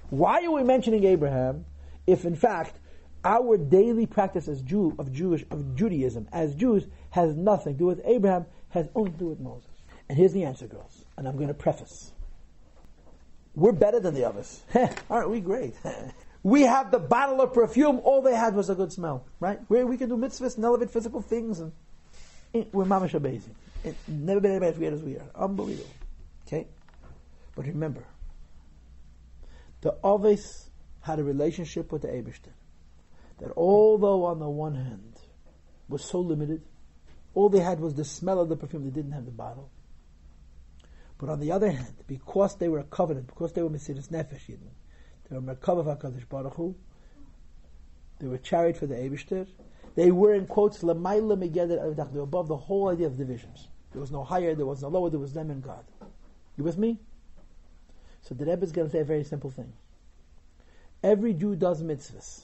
Why 0.09 0.43
are 0.45 0.51
we 0.51 0.63
mentioning 0.63 1.03
Abraham 1.05 1.65
if 2.05 2.25
in 2.25 2.35
fact 2.35 2.79
our 3.25 3.57
daily 3.57 4.05
practice 4.05 4.47
as 4.47 4.61
Jew 4.61 4.95
of 4.99 5.11
Jewish 5.11 5.43
of 5.51 5.75
Judaism 5.75 6.27
as 6.31 6.53
Jews 6.55 6.85
has 7.09 7.35
nothing 7.35 7.73
to 7.73 7.79
do 7.79 7.85
with 7.85 8.01
Abraham, 8.05 8.45
has 8.69 8.87
only 8.95 9.11
to 9.11 9.17
do 9.17 9.25
with 9.27 9.39
Moses. 9.39 9.69
And 10.07 10.17
here's 10.17 10.33
the 10.33 10.45
answer, 10.45 10.67
girls. 10.67 11.03
And 11.17 11.27
I'm 11.27 11.35
going 11.35 11.49
to 11.49 11.53
preface. 11.53 12.11
We're 13.55 13.71
better 13.71 13.99
than 13.99 14.13
the 14.13 14.23
others. 14.23 14.61
Aren't 15.09 15.31
we 15.31 15.41
great? 15.41 15.73
we 16.47 16.61
have 16.61 16.91
the 16.91 16.99
bottle 16.99 17.41
of 17.41 17.53
perfume. 17.53 17.99
All 18.05 18.21
they 18.21 18.33
had 18.33 18.55
was 18.55 18.69
a 18.69 18.75
good 18.75 18.93
smell, 18.93 19.25
right? 19.41 19.59
Where 19.67 19.85
we 19.85 19.97
can 19.97 20.07
do 20.07 20.15
mitzvahs 20.15 20.55
and 20.55 20.63
elevate 20.63 20.91
physical 20.91 21.21
things, 21.21 21.59
and 21.59 21.73
eh, 22.53 22.63
we're 22.71 22.85
mamash 22.85 23.13
amazing. 23.13 23.53
Eh, 23.83 23.91
never 24.07 24.39
been 24.39 24.51
anybody 24.51 24.71
as 24.71 24.79
weird 24.79 24.93
as 24.93 25.01
we 25.01 25.17
are. 25.17 25.29
Unbelievable. 25.35 25.89
Okay, 26.47 26.65
but 27.53 27.65
remember, 27.65 28.05
the 29.81 29.97
Ovis 30.01 30.69
had 31.01 31.19
a 31.19 31.23
relationship 31.23 31.91
with 31.91 32.03
the 32.03 32.07
Abishter 32.07 32.53
that 33.39 33.51
although 33.57 34.23
on 34.23 34.39
the 34.39 34.49
one 34.49 34.75
hand 34.75 35.19
was 35.89 36.05
so 36.05 36.21
limited, 36.21 36.61
all 37.33 37.49
they 37.49 37.59
had 37.59 37.81
was 37.81 37.93
the 37.93 38.05
smell 38.05 38.39
of 38.39 38.47
the 38.47 38.55
perfume, 38.55 38.85
they 38.85 38.89
didn't 38.89 39.11
have 39.11 39.25
the 39.25 39.31
bottle. 39.31 39.69
But 41.17 41.27
on 41.27 41.41
the 41.41 41.51
other 41.51 41.69
hand, 41.69 41.93
because 42.07 42.55
they 42.55 42.69
were 42.69 42.79
a 42.79 42.85
covenant, 42.85 43.27
because 43.27 43.51
they 43.51 43.61
were 43.61 43.69
Mesiris 43.69 44.07
Nefesh 44.07 44.47
they 45.29 45.37
were 45.37 45.41
Merkava 45.41 45.97
HaKadosh 45.97 46.27
Baruch 46.29 46.53
Hu, 46.55 46.75
they 48.19 48.27
were 48.27 48.37
chariot 48.37 48.77
for 48.77 48.87
the 48.87 48.95
Eibishter, 48.95 49.47
they 49.95 50.11
were 50.11 50.33
in 50.33 50.45
quotes, 50.45 50.83
Lamaila 50.83 51.37
Megeder 51.37 51.95
they 51.95 52.17
were 52.17 52.23
above 52.23 52.47
the 52.47 52.57
whole 52.57 52.89
idea 52.89 53.07
of 53.07 53.17
divisions. 53.17 53.67
There 53.91 54.01
was 54.01 54.11
no 54.11 54.23
higher, 54.23 54.53
there 54.53 54.65
was 54.65 54.81
no 54.81 54.89
lower, 54.89 55.09
there 55.09 55.19
was 55.19 55.33
them 55.33 55.49
and 55.49 55.63
God. 55.63 55.83
You 56.55 56.63
with 56.63 56.77
me? 56.77 56.99
So 58.21 58.35
the 58.35 58.45
Rebbe 58.45 58.63
is 58.63 58.71
going 58.71 58.87
to 58.87 58.91
say 58.91 58.99
a 58.99 59.05
very 59.05 59.23
simple 59.23 59.49
thing. 59.49 59.73
Every 61.01 61.33
Jew 61.33 61.55
does 61.55 61.81
mitzvahs. 61.81 62.41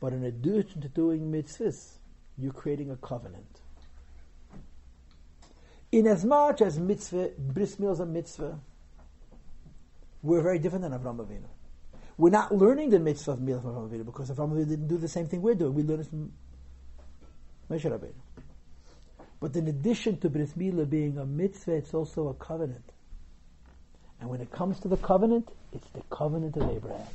But 0.00 0.12
in 0.12 0.24
addition 0.24 0.80
to 0.80 0.88
doing 0.88 1.30
mitzvahs, 1.30 1.98
you're 2.38 2.52
creating 2.52 2.90
a 2.90 2.96
covenant. 2.96 3.60
In 5.90 6.06
as 6.06 6.24
much 6.24 6.62
as 6.62 6.78
mitzvah, 6.78 7.30
bris 7.38 7.78
is 7.78 8.00
a 8.00 8.06
mitzvah, 8.06 8.58
we're 10.22 10.42
very 10.42 10.58
different 10.58 10.82
than 10.82 10.92
Avram 10.92 11.18
Avinu. 11.18 11.48
We're 12.16 12.30
not 12.30 12.54
learning 12.54 12.90
the 12.90 12.98
mitzvah 12.98 13.32
of 13.32 13.38
from 13.38 13.46
Avram 13.48 13.90
Avinu 13.90 14.04
because 14.04 14.30
Avram 14.30 14.52
Avinu 14.52 14.68
didn't 14.68 14.88
do 14.88 14.98
the 14.98 15.08
same 15.08 15.26
thing 15.26 15.42
we're 15.42 15.54
doing. 15.54 15.74
We 15.74 15.82
learned 15.82 16.02
it 16.02 16.08
from 16.08 16.32
Moshe 17.70 17.84
Rabbeinu. 17.84 18.12
But 19.40 19.56
in 19.56 19.66
addition 19.66 20.18
to 20.18 20.30
bris 20.30 20.52
milah 20.52 20.88
being 20.88 21.18
a 21.18 21.26
mitzvah, 21.26 21.72
it's 21.72 21.94
also 21.94 22.28
a 22.28 22.34
covenant. 22.34 22.84
And 24.20 24.30
when 24.30 24.40
it 24.40 24.52
comes 24.52 24.78
to 24.80 24.88
the 24.88 24.96
covenant, 24.96 25.48
it's 25.72 25.88
the 25.88 26.02
covenant 26.10 26.56
of 26.56 26.70
Abraham. 26.70 27.08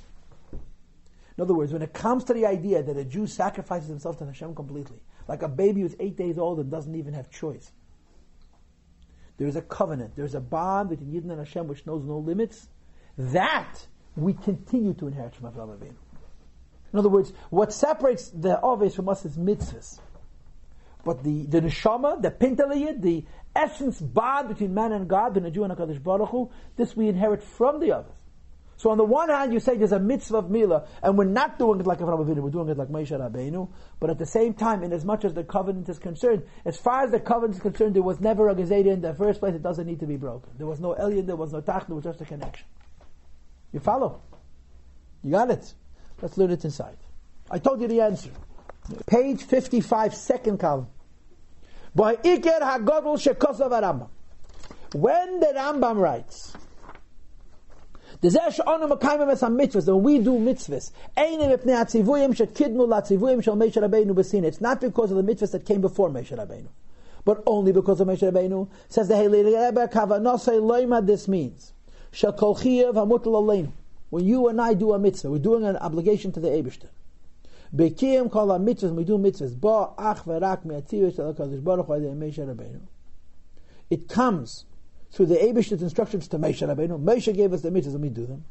In 0.51 1.41
other 1.41 1.53
words, 1.53 1.71
when 1.71 1.81
it 1.81 1.93
comes 1.93 2.25
to 2.25 2.33
the 2.33 2.45
idea 2.45 2.83
that 2.83 2.97
a 2.97 3.05
Jew 3.05 3.27
sacrifices 3.27 3.87
himself 3.87 4.17
to 4.17 4.25
Hashem 4.25 4.55
completely, 4.55 4.97
like 5.27 5.43
a 5.43 5.47
baby 5.47 5.81
who's 5.81 5.95
eight 5.99 6.17
days 6.17 6.37
old 6.37 6.59
and 6.59 6.69
doesn't 6.69 6.95
even 6.95 7.13
have 7.13 7.29
choice, 7.29 7.71
there's 9.37 9.55
a 9.55 9.61
covenant, 9.61 10.15
there's 10.15 10.35
a 10.35 10.41
bond 10.41 10.89
between 10.89 11.11
Yidden 11.13 11.29
and 11.29 11.39
Hashem 11.39 11.67
which 11.67 11.85
knows 11.85 12.03
no 12.03 12.17
limits. 12.17 12.67
That 13.17 13.85
we 14.15 14.33
continue 14.33 14.93
to 14.95 15.07
inherit 15.07 15.35
from 15.35 15.51
Avraham 15.51 15.77
Avinu. 15.77 15.95
In 16.93 16.99
other 16.99 17.09
words, 17.09 17.33
what 17.49 17.73
separates 17.73 18.29
the 18.29 18.59
Oves 18.61 18.95
from 18.95 19.09
us 19.09 19.25
is 19.25 19.37
mitzvahs. 19.37 19.99
But 21.03 21.23
the, 21.23 21.45
the 21.45 21.61
neshama, 21.61 22.21
the 22.21 22.31
pintaliyid, 22.31 23.01
the 23.01 23.25
essence 23.55 23.99
bond 24.01 24.49
between 24.49 24.73
man 24.73 24.91
and 24.91 25.07
God, 25.07 25.37
a 25.37 25.51
Jew 25.51 25.63
and 25.63 25.73
a 25.73 25.75
Kaddish 25.75 25.99
Baruch 25.99 26.29
Hu, 26.29 26.49
this 26.75 26.95
we 26.95 27.07
inherit 27.07 27.43
from 27.43 27.79
the 27.79 27.91
others. 27.93 28.13
So 28.77 28.91
on 28.91 28.97
the 28.97 29.03
one 29.03 29.29
hand, 29.29 29.53
you 29.53 29.59
say 29.59 29.75
there's 29.75 29.91
a 29.91 29.99
mitzvah 29.99 30.37
of 30.37 30.45
milah, 30.45 30.85
and 31.01 31.17
we're 31.17 31.25
not 31.25 31.57
doing 31.57 31.79
it 31.79 31.87
like 31.87 31.99
Avraham 31.99 32.25
Avinu, 32.25 32.41
we're 32.41 32.51
doing 32.51 32.69
it 32.69 32.77
like 32.77 32.89
Moshe 32.89 33.09
Rabbeinu. 33.09 33.69
But 33.99 34.11
at 34.11 34.19
the 34.19 34.25
same 34.25 34.53
time, 34.53 34.83
in 34.83 34.93
as 34.93 35.03
much 35.03 35.25
as 35.25 35.33
the 35.33 35.43
covenant 35.43 35.89
is 35.89 35.97
concerned, 35.97 36.43
as 36.63 36.77
far 36.77 37.03
as 37.03 37.11
the 37.11 37.19
covenant 37.19 37.55
is 37.55 37.61
concerned, 37.61 37.95
there 37.95 38.03
was 38.03 38.19
never 38.19 38.49
a 38.49 38.55
gezeda 38.55 38.87
in 38.87 39.01
the 39.01 39.15
first 39.15 39.39
place. 39.39 39.55
It 39.55 39.63
doesn't 39.63 39.87
need 39.87 39.99
to 40.01 40.05
be 40.05 40.17
broken. 40.17 40.51
There 40.57 40.67
was 40.67 40.79
no 40.79 40.93
Elyon, 40.93 41.25
there 41.25 41.35
was 41.35 41.51
no 41.51 41.61
Tach, 41.61 41.87
there 41.87 41.95
was 41.95 42.03
just 42.03 42.21
a 42.21 42.25
connection. 42.25 42.65
You 43.71 43.79
follow? 43.79 44.21
You 45.23 45.31
got 45.31 45.51
it. 45.51 45.73
Let's 46.21 46.37
learn 46.37 46.51
it 46.51 46.63
inside. 46.63 46.97
I 47.49 47.59
told 47.59 47.81
you 47.81 47.87
the 47.87 48.01
answer. 48.01 48.29
Page 49.05 49.43
55, 49.43 50.15
second 50.15 50.59
column. 50.59 50.87
By 51.93 52.15
Iker 52.15 52.61
Hagodol 52.61 53.17
Shekosav 53.17 53.71
Rambam. 53.71 54.09
When 54.93 55.39
the 55.39 55.47
Rambam 55.47 55.97
writes, 55.97 56.55
the 58.21 58.29
zesh 58.29 58.59
onu 58.59 58.89
makayim 58.89 59.31
es 59.31 59.41
mitzvahs. 59.41 59.87
When 59.87 60.03
we 60.03 60.19
do 60.19 60.31
mitzvahs, 60.39 60.91
einim 61.17 61.55
ipnei 61.57 61.75
atzivuyim 61.75 62.35
shekidnu 62.35 62.87
latzivuyim 62.87 63.43
shel 63.43 63.55
Moshe 63.55 63.75
Rabbeinu 63.75 64.13
b'sin. 64.15 64.43
It's 64.43 64.61
not 64.61 64.81
because 64.81 65.11
of 65.11 65.17
the 65.17 65.23
mitzvahs 65.23 65.51
that 65.51 65.65
came 65.65 65.81
before 65.81 66.09
Moshe 66.09 66.35
Rabbeinu, 66.35 66.69
but 67.25 67.43
only 67.45 67.71
because 67.71 67.99
of 67.99 68.07
Moshe 68.07 68.31
Rabbeinu. 68.31 68.69
Says 68.89 69.07
the 69.07 69.13
Halei 69.13 69.43
Rebbe 69.43 69.87
Kavanosei 69.87 70.59
Loima. 70.59 71.05
This 71.05 71.27
means 71.27 71.73
When 74.09 74.25
you 74.25 74.47
and 74.47 74.61
I 74.61 74.73
do 74.73 74.93
a 74.93 74.99
mitzvah, 74.99 75.29
we're 75.29 75.37
doing 75.39 75.65
an 75.65 75.77
obligation 75.77 76.31
to 76.31 76.39
the 76.39 76.47
Eibushter. 76.47 76.89
Bekiyim 77.75 78.31
kol 78.31 78.47
mitzvahs. 78.47 78.95
We 78.95 79.03
do 79.03 79.17
mitzvahs. 79.17 79.59
Ba 79.59 79.89
ach 79.97 80.23
Hakadosh 80.23 81.63
Baruch. 81.63 82.81
It 83.89 84.07
comes 84.07 84.65
through 85.11 85.25
the 85.27 85.35
Abish's 85.35 85.81
instructions 85.81 86.27
to 86.29 86.39
Moshe 86.39 86.65
Rabbeinu. 86.65 87.01
Moshe 87.03 87.33
gave 87.35 87.51
us 87.53 87.61
the 87.61 87.69
mitzvahs 87.69 87.95
and 87.95 88.01
we 88.01 88.09
do 88.09 88.25
them. 88.25 88.45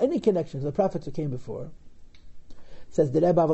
Any 0.00 0.20
connections 0.20 0.64
the 0.64 0.72
prophets 0.72 1.04
who 1.04 1.10
came 1.12 1.28
before. 1.28 1.70
It 2.48 2.94
Says 2.94 3.12
the 3.12 3.20
Rebbe. 3.20 3.46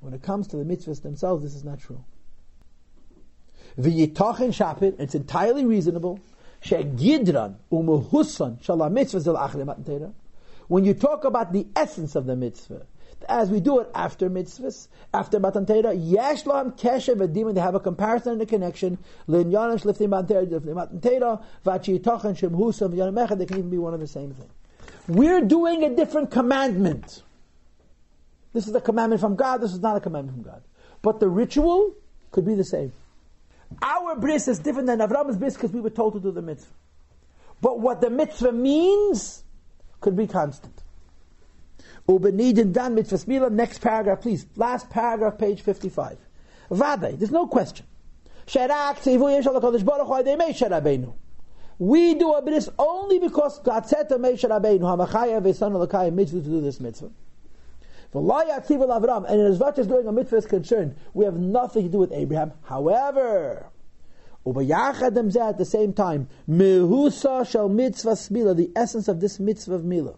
When 0.00 0.14
it 0.14 0.22
comes 0.22 0.46
to 0.48 0.56
the 0.56 0.64
mitzvahs 0.64 1.02
themselves, 1.02 1.42
this 1.42 1.54
is 1.54 1.64
not 1.64 1.80
true. 1.80 2.02
V'yitachin 3.78 4.52
shapit, 4.52 4.96
it's 4.98 5.14
entirely 5.14 5.64
reasonable. 5.64 6.20
She'gidran 6.60 7.56
umuhusan 7.72 8.58
el 8.68 9.36
achre 9.36 10.12
When 10.68 10.84
you 10.84 10.94
talk 10.94 11.24
about 11.24 11.52
the 11.52 11.66
essence 11.74 12.14
of 12.14 12.26
the 12.26 12.36
mitzvah, 12.36 12.86
as 13.28 13.50
we 13.50 13.60
do 13.60 13.80
it 13.80 13.90
after 13.94 14.30
mitzvahs, 14.30 14.88
after 15.12 15.38
Matan 15.38 15.66
Torah, 15.66 15.92
yesh 15.92 16.46
lam 16.46 16.72
kesher 16.72 17.14
v'dimin, 17.14 17.54
they 17.54 17.60
have 17.60 17.74
a 17.74 17.80
comparison 17.80 18.32
and 18.32 18.42
a 18.42 18.46
connection, 18.46 18.98
linyan 19.28 19.72
and 19.72 19.80
shliftim 19.80 20.10
Matan 20.10 21.00
Torah, 21.00 21.40
v'achi 21.64 21.98
yitochen 21.98 22.36
shem 22.36 22.50
husam 22.50 22.92
v'yanim 22.92 23.38
they 23.38 23.46
can 23.46 23.58
even 23.58 23.70
be 23.70 23.78
one 23.78 23.94
and 23.94 24.02
the 24.02 24.06
same 24.06 24.32
thing. 24.32 24.48
We're 25.06 25.42
doing 25.42 25.84
a 25.84 25.94
different 25.94 26.30
commandment. 26.30 27.22
This 28.52 28.66
is 28.66 28.74
a 28.74 28.80
commandment 28.80 29.20
from 29.20 29.36
God, 29.36 29.58
this 29.58 29.72
is 29.72 29.80
not 29.80 29.96
a 29.96 30.00
commandment 30.00 30.36
from 30.36 30.52
God. 30.52 30.62
But 31.02 31.20
the 31.20 31.28
ritual 31.28 31.94
could 32.32 32.44
be 32.44 32.54
the 32.54 32.64
same. 32.64 32.92
Our 33.82 34.16
bris 34.16 34.48
is 34.48 34.58
different 34.58 34.86
than 34.86 34.98
Avram's 34.98 35.36
bris 35.36 35.54
because 35.54 35.72
we 35.72 35.80
were 35.80 35.90
told 35.90 36.14
to 36.14 36.20
do 36.20 36.30
the 36.30 36.42
mitzvah. 36.42 36.72
But 37.60 37.80
what 37.80 38.00
the 38.00 38.10
mitzvah 38.10 38.52
means 38.52 39.44
could 40.00 40.16
be 40.16 40.26
constant. 40.26 40.82
Ubenidin 42.08 42.72
dan 42.72 42.94
mitzvah 42.94 43.16
smila. 43.16 43.50
Next 43.50 43.80
paragraph, 43.80 44.22
please. 44.22 44.46
Last 44.56 44.90
paragraph, 44.90 45.38
page 45.38 45.62
55. 45.62 46.18
Vade, 46.70 47.18
there's 47.18 47.30
no 47.30 47.46
question. 47.46 47.86
We 48.52 48.66
do 52.14 52.32
a 52.32 52.42
bris 52.42 52.68
only 52.78 53.18
because 53.18 53.58
God 53.60 53.86
said 53.86 54.08
to 54.08 54.18
Moshe 54.18 54.48
Rabbeinu, 54.48 54.80
Hamachaya 54.80 55.40
v'son 55.40 55.72
alakaya 55.72 56.12
mitzvah 56.12 56.40
to 56.40 56.48
do 56.48 56.60
this 56.60 56.80
mitzvah. 56.80 57.10
And 58.12 59.40
as 59.40 59.58
much 59.58 59.78
as 59.78 59.86
doing 59.86 60.06
a 60.06 60.12
mitzvah 60.12 60.36
is 60.36 60.46
concerned, 60.46 60.96
we 61.14 61.24
have 61.24 61.38
nothing 61.38 61.84
to 61.84 61.88
do 61.88 61.98
with 61.98 62.12
Abraham. 62.12 62.52
However, 62.62 63.66
at 64.46 64.54
the 64.54 65.66
same 65.68 65.92
time, 65.92 66.28
mehusa 66.48 67.48
shall 67.48 67.68
mitzvah 67.68 68.12
smila, 68.12 68.56
the 68.56 68.70
essence 68.74 69.06
of 69.06 69.20
this 69.20 69.38
mitzvah 69.38 69.74
of 69.74 69.84
mila. 69.84 70.14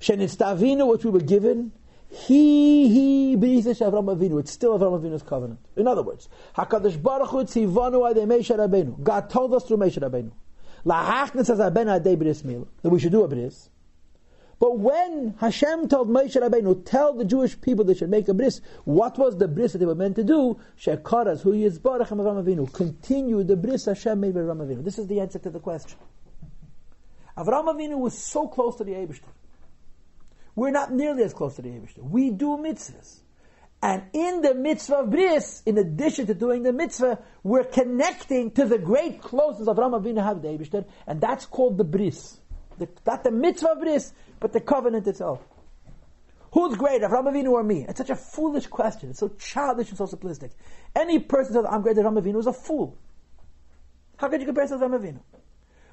Shenitztavinu, 0.00 0.88
which 0.88 1.04
we 1.04 1.10
were 1.10 1.20
given, 1.20 1.72
he, 2.08 2.88
he, 2.88 3.36
Avram 3.36 4.14
Avinu. 4.14 4.38
It's 4.38 4.52
still 4.52 4.78
Avram 4.78 5.00
Avinu's 5.00 5.22
covenant. 5.22 5.60
In 5.76 5.86
other 5.86 6.02
words, 6.02 6.28
Hakadosh 6.56 7.02
Baruch 7.02 7.30
Hu 7.30 7.44
tzivanu 7.44 8.12
adei 8.12 8.26
Moshe 8.26 8.54
Rabbeinu. 8.54 9.02
God 9.02 9.30
told 9.30 9.54
us 9.54 9.64
through 9.64 9.78
Moshe 9.78 9.98
Rabbeinu. 9.98 10.30
Lahachnes 10.84 11.48
as 11.50 11.58
aben 11.60 11.88
adei 11.88 12.18
bris 12.18 12.44
mila 12.44 12.66
that 12.82 12.90
we 12.90 13.00
should 13.00 13.12
do 13.12 13.22
a 13.22 13.28
bris. 13.28 13.70
But 14.62 14.78
when 14.78 15.34
Hashem 15.40 15.88
told 15.88 16.08
Moshe 16.08 16.40
Rabbeinu, 16.40 16.86
tell 16.86 17.14
the 17.14 17.24
Jewish 17.24 17.60
people 17.60 17.84
they 17.84 17.94
should 17.94 18.10
make 18.10 18.28
a 18.28 18.32
bris, 18.32 18.60
what 18.84 19.18
was 19.18 19.36
the 19.36 19.48
bris 19.48 19.72
that 19.72 19.78
they 19.78 19.86
were 19.86 19.96
meant 19.96 20.14
to 20.14 20.22
do? 20.22 20.56
Shekaras, 20.80 21.40
who 21.40 21.52
is 21.52 21.80
Baruch 21.80 22.10
Avram 22.10 22.44
Avinu. 22.44 22.72
Continue 22.72 23.42
the 23.42 23.56
bris 23.56 23.86
Hashem 23.86 24.20
made 24.20 24.34
with 24.34 24.44
Avram 24.44 24.64
Avinu. 24.64 24.84
This 24.84 25.00
is 25.00 25.08
the 25.08 25.18
answer 25.18 25.40
to 25.40 25.50
the 25.50 25.58
question. 25.58 25.98
Avram 27.36 27.74
Avinu 27.74 27.98
was 27.98 28.16
so 28.16 28.46
close 28.46 28.76
to 28.76 28.84
the 28.84 28.92
Eibushter. 28.92 29.32
We're 30.54 30.70
not 30.70 30.92
nearly 30.92 31.24
as 31.24 31.34
close 31.34 31.56
to 31.56 31.62
the 31.62 31.70
Eibushter. 31.70 31.98
We 31.98 32.30
do 32.30 32.56
mitzvahs. 32.56 33.18
And 33.82 34.04
in 34.12 34.42
the 34.42 34.54
mitzvah 34.54 34.98
of 34.98 35.10
bris, 35.10 35.64
in 35.66 35.76
addition 35.76 36.28
to 36.28 36.34
doing 36.34 36.62
the 36.62 36.72
mitzvah, 36.72 37.18
we're 37.42 37.64
connecting 37.64 38.52
to 38.52 38.64
the 38.64 38.78
great 38.78 39.22
closeness 39.22 39.66
of 39.66 39.76
Ram 39.76 39.90
Avinu 39.90 40.22
have 40.22 40.40
the 40.40 40.46
Eibushter, 40.46 40.84
and 41.08 41.20
that's 41.20 41.46
called 41.46 41.78
the 41.78 41.84
bris. 41.84 42.38
The, 42.78 42.88
not 43.06 43.24
the 43.24 43.30
mitzvah 43.30 43.72
of 43.72 43.80
bris, 43.80 44.12
but 44.40 44.52
the 44.52 44.60
covenant 44.60 45.06
itself. 45.06 45.40
Who's 46.52 46.76
greater, 46.76 47.08
Ram 47.08 47.24
Avinu 47.24 47.52
or 47.52 47.62
me? 47.62 47.86
It's 47.88 47.98
such 47.98 48.10
a 48.10 48.16
foolish 48.16 48.66
question. 48.66 49.10
It's 49.10 49.20
so 49.20 49.28
childish 49.28 49.88
and 49.88 49.98
so 49.98 50.06
simplistic. 50.06 50.50
Any 50.94 51.18
person 51.18 51.54
says, 51.54 51.64
I'm 51.68 51.80
greater 51.80 52.02
than 52.02 52.14
Ram 52.14 52.22
Avinu 52.22 52.38
is 52.38 52.46
a 52.46 52.52
fool. 52.52 52.98
How 54.16 54.28
could 54.28 54.40
you 54.40 54.46
compare 54.46 54.64
yourself 54.64 54.82
to 54.82 54.88
Ram 54.88 55.00
Avinu? 55.00 55.20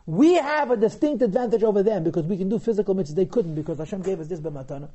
We 0.06 0.34
have 0.34 0.72
a 0.72 0.78
distinct 0.78 1.22
advantage 1.22 1.64
over 1.64 1.84
them 1.84 2.04
because 2.04 2.26
we 2.26 2.36
can 2.36 2.50
do 2.50 2.60
physical 2.60 2.96
mitzvahs 2.96 3.16
they 3.16 3.26
couldn't 3.26 3.56
because 3.56 3.78
Hashem 3.78 4.02
gave 4.02 4.20
us 4.20 4.28
this 4.28 4.40
b'matana. 4.40 4.90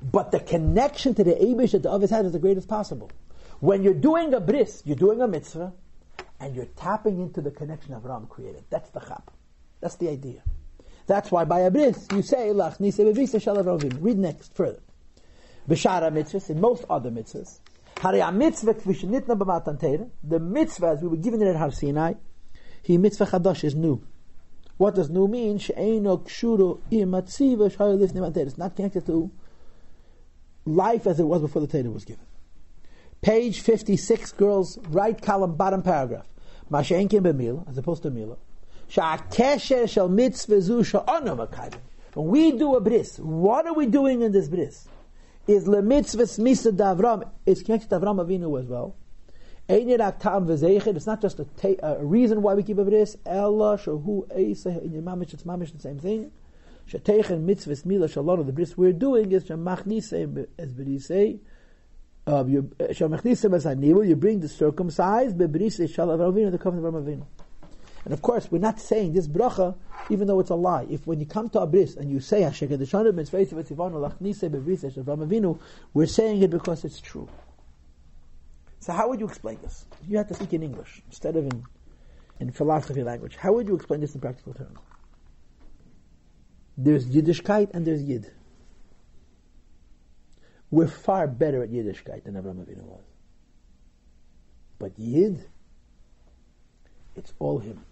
But 0.00 0.30
the 0.30 0.40
connection 0.40 1.14
to 1.14 1.24
the 1.24 1.32
Abish 1.32 1.72
that 1.72 1.82
the 1.82 1.90
others 1.90 2.10
had 2.10 2.26
is 2.26 2.32
the 2.32 2.38
greatest 2.38 2.68
possible. 2.68 3.10
When 3.60 3.82
you're 3.82 3.94
doing 3.94 4.34
a 4.34 4.40
bris, 4.40 4.82
you're 4.84 4.96
doing 4.96 5.20
a 5.20 5.26
mitzvah, 5.26 5.72
and 6.40 6.54
you're 6.54 6.66
tapping 6.76 7.20
into 7.20 7.40
the 7.40 7.50
connection 7.50 7.94
of 7.94 8.04
Ram 8.04 8.26
created. 8.26 8.64
That's 8.70 8.90
the 8.90 9.00
chap. 9.00 9.32
That's 9.80 9.96
the 9.96 10.08
idea. 10.10 10.42
That's 11.06 11.30
why 11.30 11.44
by 11.44 11.60
a 11.60 11.70
bris 11.70 12.06
you 12.12 12.22
say 12.22 12.48
Lach 12.48 12.78
Ravim. 12.78 13.98
Read 14.00 14.18
next 14.18 14.54
further. 14.54 14.80
B'shara 15.68 16.12
mitzvahs 16.12 16.50
in 16.50 16.60
most 16.60 16.84
other 16.90 17.10
mitzvahs. 17.10 17.60
Hari 17.98 18.20
mitzvah 18.32 18.74
The 18.74 20.38
mitzvahs 20.38 21.02
we 21.02 21.08
were 21.08 21.16
given 21.16 21.42
it 21.42 21.48
at 21.48 21.56
Har 21.56 21.70
Sinai. 21.70 22.14
He 22.82 22.98
mitzvah 22.98 23.26
chadash 23.26 23.64
is 23.64 23.74
new. 23.74 24.02
What 24.76 24.94
does 24.94 25.10
new 25.10 25.26
mean? 25.26 25.58
She'eno 25.58 26.18
kshuro 26.18 26.80
imatziva 26.92 27.74
shayolif 27.74 28.36
It's 28.36 28.58
not 28.58 28.76
connected 28.76 29.06
to 29.06 29.30
life 30.64 31.06
as 31.06 31.18
it 31.18 31.24
was 31.24 31.40
before 31.40 31.62
the 31.62 31.68
Torah 31.68 31.90
was 31.90 32.04
given. 32.04 32.24
Page 33.20 33.60
56, 33.60 34.32
girls, 34.32 34.78
right 34.90 35.20
column, 35.20 35.56
bottom 35.56 35.82
paragraph. 35.82 36.26
Masha'enkin 36.70 37.22
b'mila, 37.22 37.68
as 37.68 37.78
opposed 37.78 38.02
to 38.04 38.10
mila. 38.10 38.36
When 42.14 42.26
we 42.26 42.52
do 42.52 42.74
a 42.74 42.80
bris, 42.80 43.18
what 43.18 43.66
are 43.66 43.74
we 43.74 43.86
doing 43.86 44.22
in 44.22 44.32
this 44.32 44.48
bris? 44.48 44.88
Is 45.46 45.68
le 45.68 45.82
mitzvah 45.82 46.22
smisa 46.22 46.72
davram, 46.74 47.28
it's 47.44 47.62
connected 47.62 47.90
to 47.90 48.00
Avram 48.00 48.24
Avinu 48.24 48.58
as 48.58 48.66
well. 48.66 48.96
It's 49.70 51.06
not 51.06 51.20
just 51.20 51.38
a, 51.38 51.44
ta- 51.44 51.74
a 51.82 52.02
reason 52.04 52.40
why 52.40 52.54
we 52.54 52.62
keep 52.62 52.78
a 52.78 52.84
bris. 52.84 53.18
Ella 53.26 53.76
shahu 53.76 54.26
eiseh 54.28 54.82
in 54.82 54.92
your 54.92 55.02
mamish. 55.02 55.34
It's 55.34 55.42
mamish 55.42 55.72
the 55.72 55.80
same 55.80 55.98
thing. 55.98 56.30
Sheteichen 56.90 57.44
mitzvahs 57.44 57.84
mila 57.84 58.08
shalom. 58.08 58.46
The 58.46 58.52
bris 58.52 58.78
we're 58.78 58.94
doing 58.94 59.30
is 59.32 59.44
shemachnisem 59.44 60.46
as 60.58 60.72
brisei. 60.72 61.40
Um, 62.26 62.46
Anivu. 63.66 64.08
You 64.08 64.16
bring 64.16 64.40
the 64.40 64.48
circumcised 64.48 65.36
bebrisei 65.36 65.94
shalom 65.94 66.18
avinu 66.20 66.50
the 66.50 66.58
covenant 66.58 66.86
of 66.86 66.94
Avram 66.94 67.06
avinu. 67.06 67.26
And 68.04 68.14
of 68.14 68.22
course, 68.22 68.50
we're 68.50 68.58
not 68.58 68.80
saying 68.80 69.12
this 69.12 69.28
bracha, 69.28 69.76
even 70.10 70.26
though 70.26 70.40
it's 70.40 70.50
a 70.50 70.54
lie. 70.54 70.86
If 70.88 71.06
when 71.06 71.20
you 71.20 71.26
come 71.26 71.48
to 71.50 71.60
a 71.60 71.66
bris 71.66 71.96
and 71.96 72.10
you 72.10 72.20
say 72.20 72.42
avinu, 75.20 75.60
we're 75.94 76.06
saying 76.06 76.42
it 76.42 76.50
because 76.50 76.84
it's 76.84 77.00
true. 77.00 77.28
So 78.80 78.92
how 78.92 79.08
would 79.08 79.20
you 79.20 79.26
explain 79.26 79.58
this? 79.62 79.86
You 80.06 80.16
have 80.18 80.28
to 80.28 80.34
speak 80.34 80.52
in 80.52 80.62
English 80.62 81.02
instead 81.06 81.36
of 81.36 81.44
in, 81.44 81.64
in 82.40 82.50
philosophy 82.52 83.02
language. 83.02 83.36
How 83.36 83.52
would 83.52 83.68
you 83.68 83.74
explain 83.74 84.00
this 84.00 84.14
in 84.14 84.20
practical 84.20 84.54
terms? 84.54 84.78
There's 86.76 87.06
Yiddishkeit 87.06 87.70
and 87.74 87.84
there's 87.84 88.02
Yid. 88.02 88.30
We're 90.70 90.86
far 90.86 91.26
better 91.26 91.62
at 91.62 91.70
Yiddishkeit 91.70 92.24
than 92.24 92.34
Avraham 92.34 92.64
Avinu 92.64 92.84
was. 92.84 93.02
But 94.78 94.98
Yid, 94.98 95.44
it's 97.18 97.34
all 97.38 97.58
him. 97.58 97.84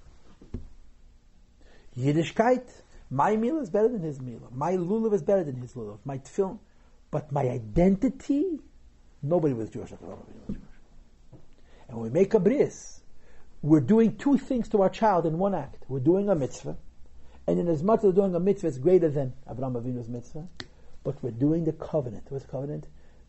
Yiddishkeit, 1.99 2.71
my 3.11 3.37
meal 3.37 3.59
is 3.59 3.71
better 3.71 3.89
than 3.89 4.03
his 4.03 4.21
meal. 4.21 4.49
My 4.53 4.73
lulav 4.73 5.13
is 5.15 5.23
better 5.23 5.45
than 5.45 5.57
his 5.57 5.73
lulav. 5.75 5.99
My 6.05 6.19
tefillin, 6.19 6.59
but 7.11 7.33
my 7.33 7.49
identity, 7.49 8.61
nobody 9.23 9.55
was 9.55 9.71
Jewish. 9.71 9.93
And 9.93 10.59
when 11.89 12.01
we 12.01 12.11
make 12.11 12.35
a 12.35 12.41
bris, 12.41 13.01
we're 13.63 13.81
doing 13.81 14.17
two 14.17 14.39
things 14.39 14.69
to 14.71 14.83
our 14.83 14.91
child 14.91 15.27
in 15.27 15.39
one 15.39 15.55
act. 15.55 15.85
We're 15.89 16.01
doing 16.01 16.29
a 16.29 16.35
mitzvah, 16.35 16.77
and 17.47 17.59
in 17.59 17.69
as 17.69 17.83
much 17.83 18.01
as 18.01 18.05
we're 18.05 18.13
doing 18.13 18.35
a 18.35 18.41
mitzvah, 18.41 18.69
it's 18.69 18.79
greater 18.79 19.09
than 19.09 19.33
Abraham 19.51 19.75
Avinu's 19.75 20.09
mitzvah, 20.09 20.47
but 21.05 21.23
we're 21.23 21.31
doing 21.31 21.65
the 21.65 21.73
covenant. 21.73 22.25
What's 22.29 22.45
the 22.45 22.51
covenant? 22.51 22.89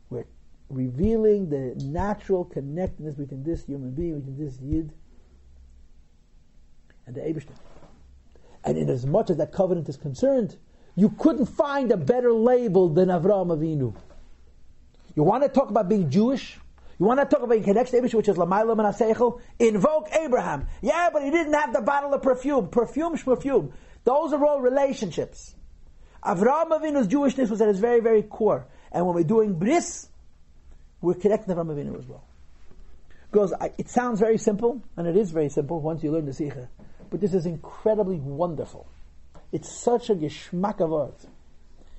We're 0.10 0.26
revealing 0.70 1.50
the 1.50 1.76
natural 1.86 2.44
connectedness 2.44 3.16
between 3.16 3.44
this 3.44 3.66
human 3.66 3.92
being, 3.92 4.20
between 4.20 4.38
this 4.38 4.60
yid, 4.60 4.92
and 7.08 7.16
the 7.16 7.22
Abishtan. 7.22 7.56
And 8.64 8.78
in 8.78 8.90
as 8.90 9.06
much 9.06 9.30
as 9.30 9.38
that 9.38 9.52
covenant 9.52 9.90
is 9.90 9.98
concerned, 9.98 10.56
you 10.96 11.10
couldn't 11.10 11.46
find 11.46 11.92
a 11.92 11.98
better 11.98 12.34
label 12.34 12.90
than 12.90 13.10
Avraham 13.10 13.48
Avinu. 13.48 13.96
You 15.16 15.24
want 15.24 15.44
to 15.44 15.50
talk 15.50 15.70
about 15.70 15.90
being 15.90 16.10
Jewish? 16.12 16.60
You 17.00 17.06
want 17.06 17.20
to 17.20 17.26
talk 17.26 17.44
about 17.44 17.64
connection 17.64 18.02
to 18.02 18.18
which 18.18 18.28
is 18.28 18.36
Lamayla 18.36 18.76
Manaseichel? 18.76 19.40
Invoke 19.60 20.10
Abraham. 20.12 20.68
Yeah, 20.82 21.10
but 21.14 21.24
he 21.24 21.32
didn't 21.32 21.54
have 21.54 21.74
the 21.74 21.82
bottle 21.82 22.14
of 22.14 22.22
perfume. 22.22 22.70
Perfume, 22.70 23.18
perfume. 23.18 23.74
Those 24.04 24.34
are 24.34 24.46
all 24.46 24.60
relationships. 24.62 25.56
Avraham 26.24 26.70
Avinu's 26.70 27.08
Jewishness 27.08 27.50
was 27.50 27.62
at 27.62 27.68
his 27.68 27.80
very, 27.80 28.00
very 28.00 28.24
core. 28.24 28.68
And 28.92 29.06
when 29.06 29.16
we're 29.16 29.24
doing 29.24 29.54
bris, 29.54 30.10
we're 31.00 31.14
connecting 31.14 31.56
Avraham 31.56 31.68
Avinu 31.68 31.98
as 31.98 32.08
well. 32.08 32.24
Because 33.32 33.54
it 33.78 33.90
sounds 33.90 34.20
very 34.20 34.38
simple, 34.38 34.82
and 34.96 35.08
it 35.08 35.16
is 35.16 35.32
very 35.32 35.50
simple 35.50 35.80
once 35.80 36.02
you 36.02 36.12
learn 36.12 36.26
the 36.26 36.34
Sikha. 36.34 36.70
But 37.10 37.22
this 37.22 37.34
is 37.34 37.46
incredibly 37.46 38.18
wonderful. 38.18 38.88
It's 39.52 39.82
such 39.82 40.10
a 40.10 40.16
geschmack 40.16 40.82
of 40.82 40.94
art. 40.94 41.26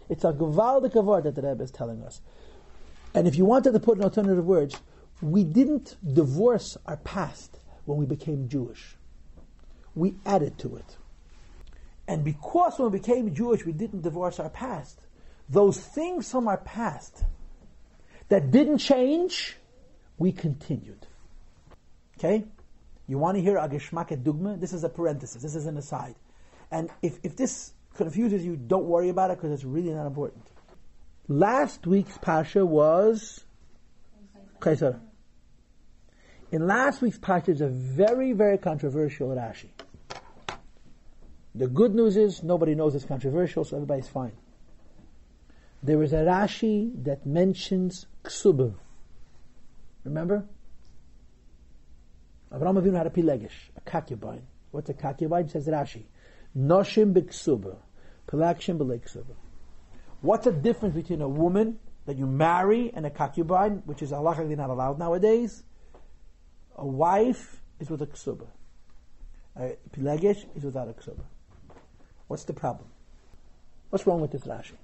It's 0.09 0.25
a 0.25 0.33
gewaldig 0.33 0.97
of 0.97 1.09
art 1.09 1.25
that 1.25 1.35
the 1.35 1.42
Rebbe 1.42 1.62
is 1.62 1.71
telling 1.71 2.03
us. 2.03 2.21
And 3.14 3.27
if 3.27 3.37
you 3.37 3.44
wanted 3.44 3.73
to 3.73 3.81
put 3.81 3.99
in 3.99 4.05
alternative 4.05 4.44
words, 4.44 4.79
we 5.21 5.44
didn't 5.44 5.97
divorce 6.14 6.77
our 6.87 6.97
past 6.99 7.59
when 7.85 7.99
we 7.99 8.07
became 8.07 8.49
Jewish. 8.49 8.97
We 9.94 10.14
added 10.25 10.59
to 10.59 10.77
it. 10.77 10.97
And 12.07 12.25
because 12.25 12.79
when 12.79 12.90
we 12.90 12.99
became 12.99 13.35
Jewish, 13.35 13.64
we 13.64 13.73
didn't 13.73 14.03
divorce 14.03 14.38
our 14.38 14.49
past, 14.49 14.99
those 15.49 15.79
things 15.79 16.31
from 16.31 16.49
our 16.49 16.59
past 16.59 17.25
that 18.29 18.51
didn't 18.51 18.79
change, 18.79 19.57
we 20.18 20.33
continued. 20.33 21.07
Okay? 22.18 22.44
You 23.09 23.18
want 23.18 23.37
to 23.37 23.42
hear 23.42 23.57
a 23.57 23.68
geschmack 23.68 24.11
dugma? 24.23 24.61
This 24.61 24.75
is 24.75 24.85
a 24.85 24.88
parenthesis. 24.88 25.42
This 25.42 25.55
is 25.55 25.66
an 25.66 25.79
aside. 25.79 26.14
And 26.71 26.90
if, 27.03 27.18
if 27.23 27.37
this 27.37 27.73
confuses 27.97 28.44
you, 28.44 28.55
don't 28.55 28.85
worry 28.85 29.09
about 29.09 29.31
it 29.31 29.38
because 29.38 29.51
it's 29.51 29.64
really 29.64 29.90
not 29.90 30.07
important. 30.07 30.47
Last 31.27 31.87
week's 31.87 32.16
Pasha 32.18 32.64
was 32.64 33.44
Chayei 34.61 34.79
Sarah. 34.79 35.01
In 36.53 36.66
last 36.66 37.01
week's 37.01 37.18
Pasha 37.18 37.51
is 37.51 37.62
a 37.62 37.68
very, 37.68 38.33
very 38.33 38.59
controversial 38.59 39.29
Rashi. 39.29 39.71
The 41.55 41.66
good 41.66 41.94
news 41.94 42.16
is 42.16 42.42
nobody 42.42 42.75
knows 42.75 42.94
it's 42.94 43.07
controversial, 43.07 43.64
so 43.64 43.77
everybody's 43.77 44.09
fine. 44.09 44.33
There 45.83 46.03
is 46.03 46.12
a 46.12 46.25
Rashi 46.25 46.92
that 47.05 47.25
mentions 47.25 48.07
ksuba. 48.23 48.75
Remember? 50.05 50.44
Avraham 52.59 52.83
Avinu 52.83 52.97
had 52.97 53.07
a 53.07 53.11
pilegish, 53.11 53.71
a 53.77 53.81
concubine. 53.81 54.42
What's 54.71 54.90
a 54.90 54.94
concubine? 54.94 55.49
Says 55.49 55.66
Rashi. 55.66 56.05
Noshim 56.57 57.12
b'ksuba. 57.12 57.77
Pilakshim 58.27 58.79
b'leksuba. 58.79 59.35
What's 60.21 60.44
the 60.44 60.53
difference 60.53 60.94
between 60.94 61.23
a 61.23 61.29
woman 61.29 61.79
that 62.07 62.16
you 62.16 62.27
marry 62.27 62.92
and 62.94 63.07
a 63.07 63.11
concubine, 63.11 63.83
which 63.87 64.03
is 64.03 64.11
halachically 64.11 64.57
not 64.57 64.71
allowed 64.71 64.99
nowadays? 64.99 65.62
A 66.77 66.87
wife 66.87 67.61
is 67.81 67.90
with 67.90 68.03
a 68.03 68.07
ksuba. 68.07 68.47
A 69.57 69.77
pilegish 69.97 70.44
is 70.57 70.64
without 70.64 70.88
a 70.88 70.92
ksuba. 70.92 71.25
What's 72.27 72.44
the 72.44 72.53
problem? 72.53 72.88
What's 73.90 74.07
wrong 74.07 74.21
with 74.21 74.33
this 74.33 74.42
Rashi? 74.42 74.75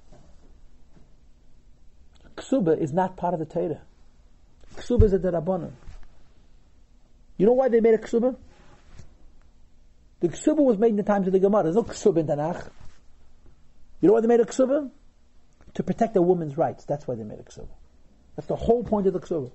Ksuba 2.37 2.81
is 2.81 2.93
not 2.93 3.17
part 3.17 3.35
of 3.35 3.41
the 3.41 3.47
Torah. 3.47 3.83
Ksuba 4.77 5.05
is 5.05 5.13
a 5.13 5.19
derabbanon. 5.19 5.73
You 7.37 7.47
know 7.47 7.53
why 7.53 7.69
they 7.69 7.81
made 7.81 7.95
a 7.95 7.99
ksuba? 7.99 8.37
The 10.21 10.29
ksuba 10.29 10.59
was 10.59 10.79
made 10.79 10.91
in 10.91 10.97
the 10.97 11.03
times 11.03 11.27
of 11.27 11.33
the 11.33 11.39
Gemara. 11.39 11.65
There's 11.65 11.77
no 11.77 11.83
ksuba 11.83 12.19
in 12.19 12.27
Tanakh. 12.27 12.71
You 14.01 14.09
know 14.09 14.15
why 14.15 14.21
they 14.21 14.27
made 14.27 14.41
a 14.41 14.45
ksuba? 14.45 14.91
To 15.75 15.83
protect 15.83 16.17
a 16.17 16.23
woman's 16.23 16.57
rights. 16.57 16.85
That's 16.85 17.07
why 17.07 17.15
they 17.17 17.25
made 17.25 17.41
a 17.41 17.43
ksuba. 17.43 17.69
That's 18.37 18.49
the 18.49 18.57
whole 18.57 18.85
point 18.85 19.07
of 19.07 19.13
the 19.13 19.21
ksuba. 19.21 19.51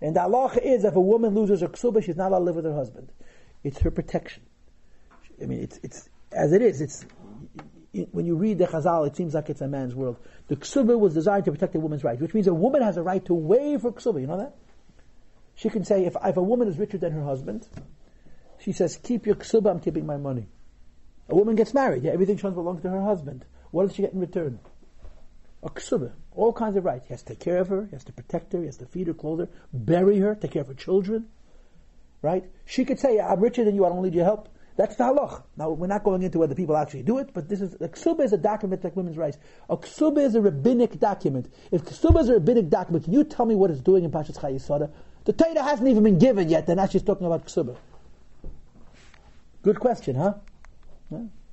And 0.00 0.16
the 0.16 0.20
halacha 0.20 0.58
is 0.62 0.84
if 0.84 0.94
a 0.96 1.00
woman 1.00 1.34
loses 1.34 1.60
her 1.60 1.68
ksuba, 1.68 2.02
she's 2.04 2.16
not 2.16 2.28
allowed 2.28 2.40
to 2.40 2.44
live 2.44 2.56
with 2.56 2.64
her 2.64 2.74
husband. 2.74 3.12
It's 3.62 3.78
her 3.80 3.90
protection. 3.90 4.42
I 5.40 5.46
mean, 5.46 5.60
it's, 5.60 5.78
it's 5.82 6.08
as 6.32 6.52
it 6.52 6.62
is. 6.62 6.80
It's 6.80 7.06
when 8.10 8.26
you 8.26 8.34
read 8.34 8.58
the 8.58 8.66
Chazal, 8.66 9.06
it 9.06 9.16
seems 9.16 9.34
like 9.34 9.48
it's 9.48 9.60
a 9.60 9.68
man's 9.68 9.94
world. 9.94 10.16
The 10.48 10.56
ksuba 10.56 10.98
was 10.98 11.14
designed 11.14 11.44
to 11.44 11.52
protect 11.52 11.74
a 11.76 11.80
woman's 11.80 12.02
rights, 12.02 12.20
which 12.20 12.34
means 12.34 12.48
a 12.48 12.54
woman 12.54 12.82
has 12.82 12.96
a 12.96 13.02
right 13.02 13.24
to 13.26 13.34
waive 13.34 13.82
her 13.82 13.92
ksuba. 13.92 14.20
You 14.20 14.26
know 14.26 14.38
that? 14.38 14.56
She 15.54 15.70
can 15.70 15.84
say, 15.84 16.04
if, 16.04 16.16
if 16.24 16.36
a 16.36 16.42
woman 16.42 16.68
is 16.68 16.78
richer 16.78 16.98
than 16.98 17.12
her 17.12 17.24
husband, 17.24 17.68
she 18.58 18.72
says, 18.72 18.96
keep 18.96 19.26
your 19.26 19.36
ksuba, 19.36 19.70
I'm 19.70 19.80
keeping 19.80 20.06
my 20.06 20.16
money. 20.16 20.48
A 21.28 21.34
woman 21.34 21.54
gets 21.54 21.72
married, 21.72 22.04
yeah, 22.04 22.12
everything 22.12 22.40
owns 22.44 22.54
belongs 22.54 22.82
to 22.82 22.90
her 22.90 23.02
husband. 23.02 23.44
What 23.70 23.86
does 23.86 23.96
she 23.96 24.02
get 24.02 24.12
in 24.12 24.20
return? 24.20 24.60
A 25.62 25.70
ksuba, 25.70 26.12
all 26.32 26.52
kinds 26.52 26.76
of 26.76 26.84
rights. 26.84 27.06
He 27.06 27.14
has 27.14 27.22
to 27.22 27.28
take 27.28 27.40
care 27.40 27.58
of 27.58 27.68
her, 27.68 27.86
he 27.86 27.92
has 27.92 28.04
to 28.04 28.12
protect 28.12 28.52
her, 28.52 28.60
he 28.60 28.66
has 28.66 28.76
to 28.78 28.86
feed 28.86 29.06
her, 29.06 29.14
clothe 29.14 29.40
her, 29.40 29.48
bury 29.72 30.18
her, 30.18 30.34
take 30.34 30.52
care 30.52 30.62
of 30.62 30.68
her 30.68 30.74
children. 30.74 31.28
Right? 32.20 32.44
She 32.64 32.84
could 32.84 32.98
say, 32.98 33.20
I'm 33.20 33.40
richer 33.40 33.64
than 33.64 33.74
you, 33.74 33.84
I 33.84 33.88
don't 33.88 34.02
need 34.02 34.14
your 34.14 34.24
help. 34.24 34.48
That's 34.76 34.96
the 34.96 35.04
halach. 35.04 35.44
Now, 35.56 35.70
we're 35.70 35.86
not 35.86 36.02
going 36.02 36.22
into 36.22 36.38
whether 36.38 36.54
people 36.54 36.76
actually 36.76 37.04
do 37.04 37.18
it, 37.18 37.30
but 37.32 37.48
this 37.48 37.60
is, 37.60 37.74
a 37.74 37.88
ksuba 37.88 38.24
is 38.24 38.32
a 38.32 38.38
document 38.38 38.82
like 38.82 38.96
women's 38.96 39.16
rights. 39.16 39.38
A 39.70 39.76
ksuba 39.76 40.18
is 40.18 40.34
a 40.34 40.40
rabbinic 40.40 40.98
document. 40.98 41.52
If 41.70 41.84
ksuba 41.84 42.22
is 42.22 42.28
a 42.28 42.34
rabbinic 42.34 42.70
document, 42.70 43.04
can 43.04 43.12
you 43.12 43.22
tell 43.24 43.46
me 43.46 43.54
what 43.54 43.70
it's 43.70 43.80
doing 43.80 44.04
in 44.04 44.10
Pashas 44.10 44.38
Chayei 44.38 44.60
Sarah? 44.60 44.90
The 45.24 45.32
Torah 45.32 45.62
hasn't 45.62 45.88
even 45.88 46.02
been 46.02 46.18
given 46.18 46.48
yet, 46.48 46.68
and 46.68 46.76
now 46.76 46.86
she's 46.86 47.02
talking 47.02 47.26
about 47.26 47.46
ksuba. 47.46 47.76
Good 49.62 49.80
question, 49.80 50.16
huh? 50.16 50.34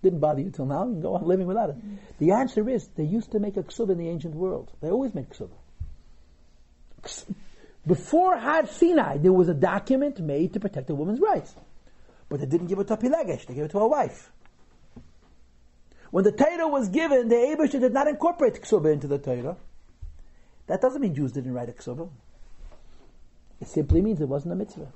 Didn't 0.03 0.19
bother 0.19 0.41
you 0.41 0.49
till 0.49 0.65
now. 0.65 0.85
You 0.85 0.93
can 0.93 1.01
go 1.01 1.15
on 1.15 1.25
living 1.25 1.47
without 1.47 1.69
it. 1.69 1.75
The 2.19 2.31
answer 2.31 2.67
is 2.67 2.87
they 2.95 3.03
used 3.03 3.31
to 3.31 3.39
make 3.39 3.55
a 3.55 3.63
ksuba 3.63 3.91
in 3.91 3.97
the 3.97 4.09
ancient 4.09 4.35
world. 4.35 4.71
They 4.81 4.89
always 4.89 5.13
made 5.13 5.29
ksuba. 5.29 5.51
Before 7.87 8.37
Har 8.37 8.67
Sinai, 8.67 9.17
there 9.17 9.33
was 9.33 9.47
a 9.47 9.53
document 9.53 10.19
made 10.19 10.53
to 10.53 10.59
protect 10.59 10.89
a 10.89 10.95
woman's 10.95 11.19
rights. 11.19 11.55
But 12.29 12.39
they 12.39 12.45
didn't 12.45 12.67
give 12.67 12.79
it 12.79 12.87
to 12.87 12.97
Pilegesh, 12.97 13.45
they 13.45 13.53
gave 13.53 13.65
it 13.65 13.71
to 13.71 13.79
a 13.79 13.87
wife. 13.87 14.31
When 16.11 16.23
the 16.23 16.31
Torah 16.31 16.67
was 16.67 16.89
given, 16.89 17.29
the 17.29 17.35
Abisha 17.35 17.79
did 17.79 17.93
not 17.93 18.07
incorporate 18.07 18.61
ksuba 18.61 18.91
into 18.91 19.07
the 19.07 19.17
Torah. 19.17 19.55
That 20.67 20.81
doesn't 20.81 21.01
mean 21.01 21.15
Jews 21.15 21.31
didn't 21.31 21.53
write 21.53 21.69
a 21.69 21.73
ksuba. 21.73 22.09
It 23.61 23.67
simply 23.67 24.01
means 24.01 24.19
it 24.19 24.27
wasn't 24.27 24.53
a 24.53 24.55
mitzvah. 24.55 24.91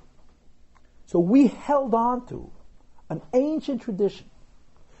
So 1.06 1.20
we 1.20 1.46
held 1.46 1.94
on 1.94 2.26
to 2.26 2.50
an 3.08 3.22
ancient 3.32 3.82
tradition. 3.82 4.26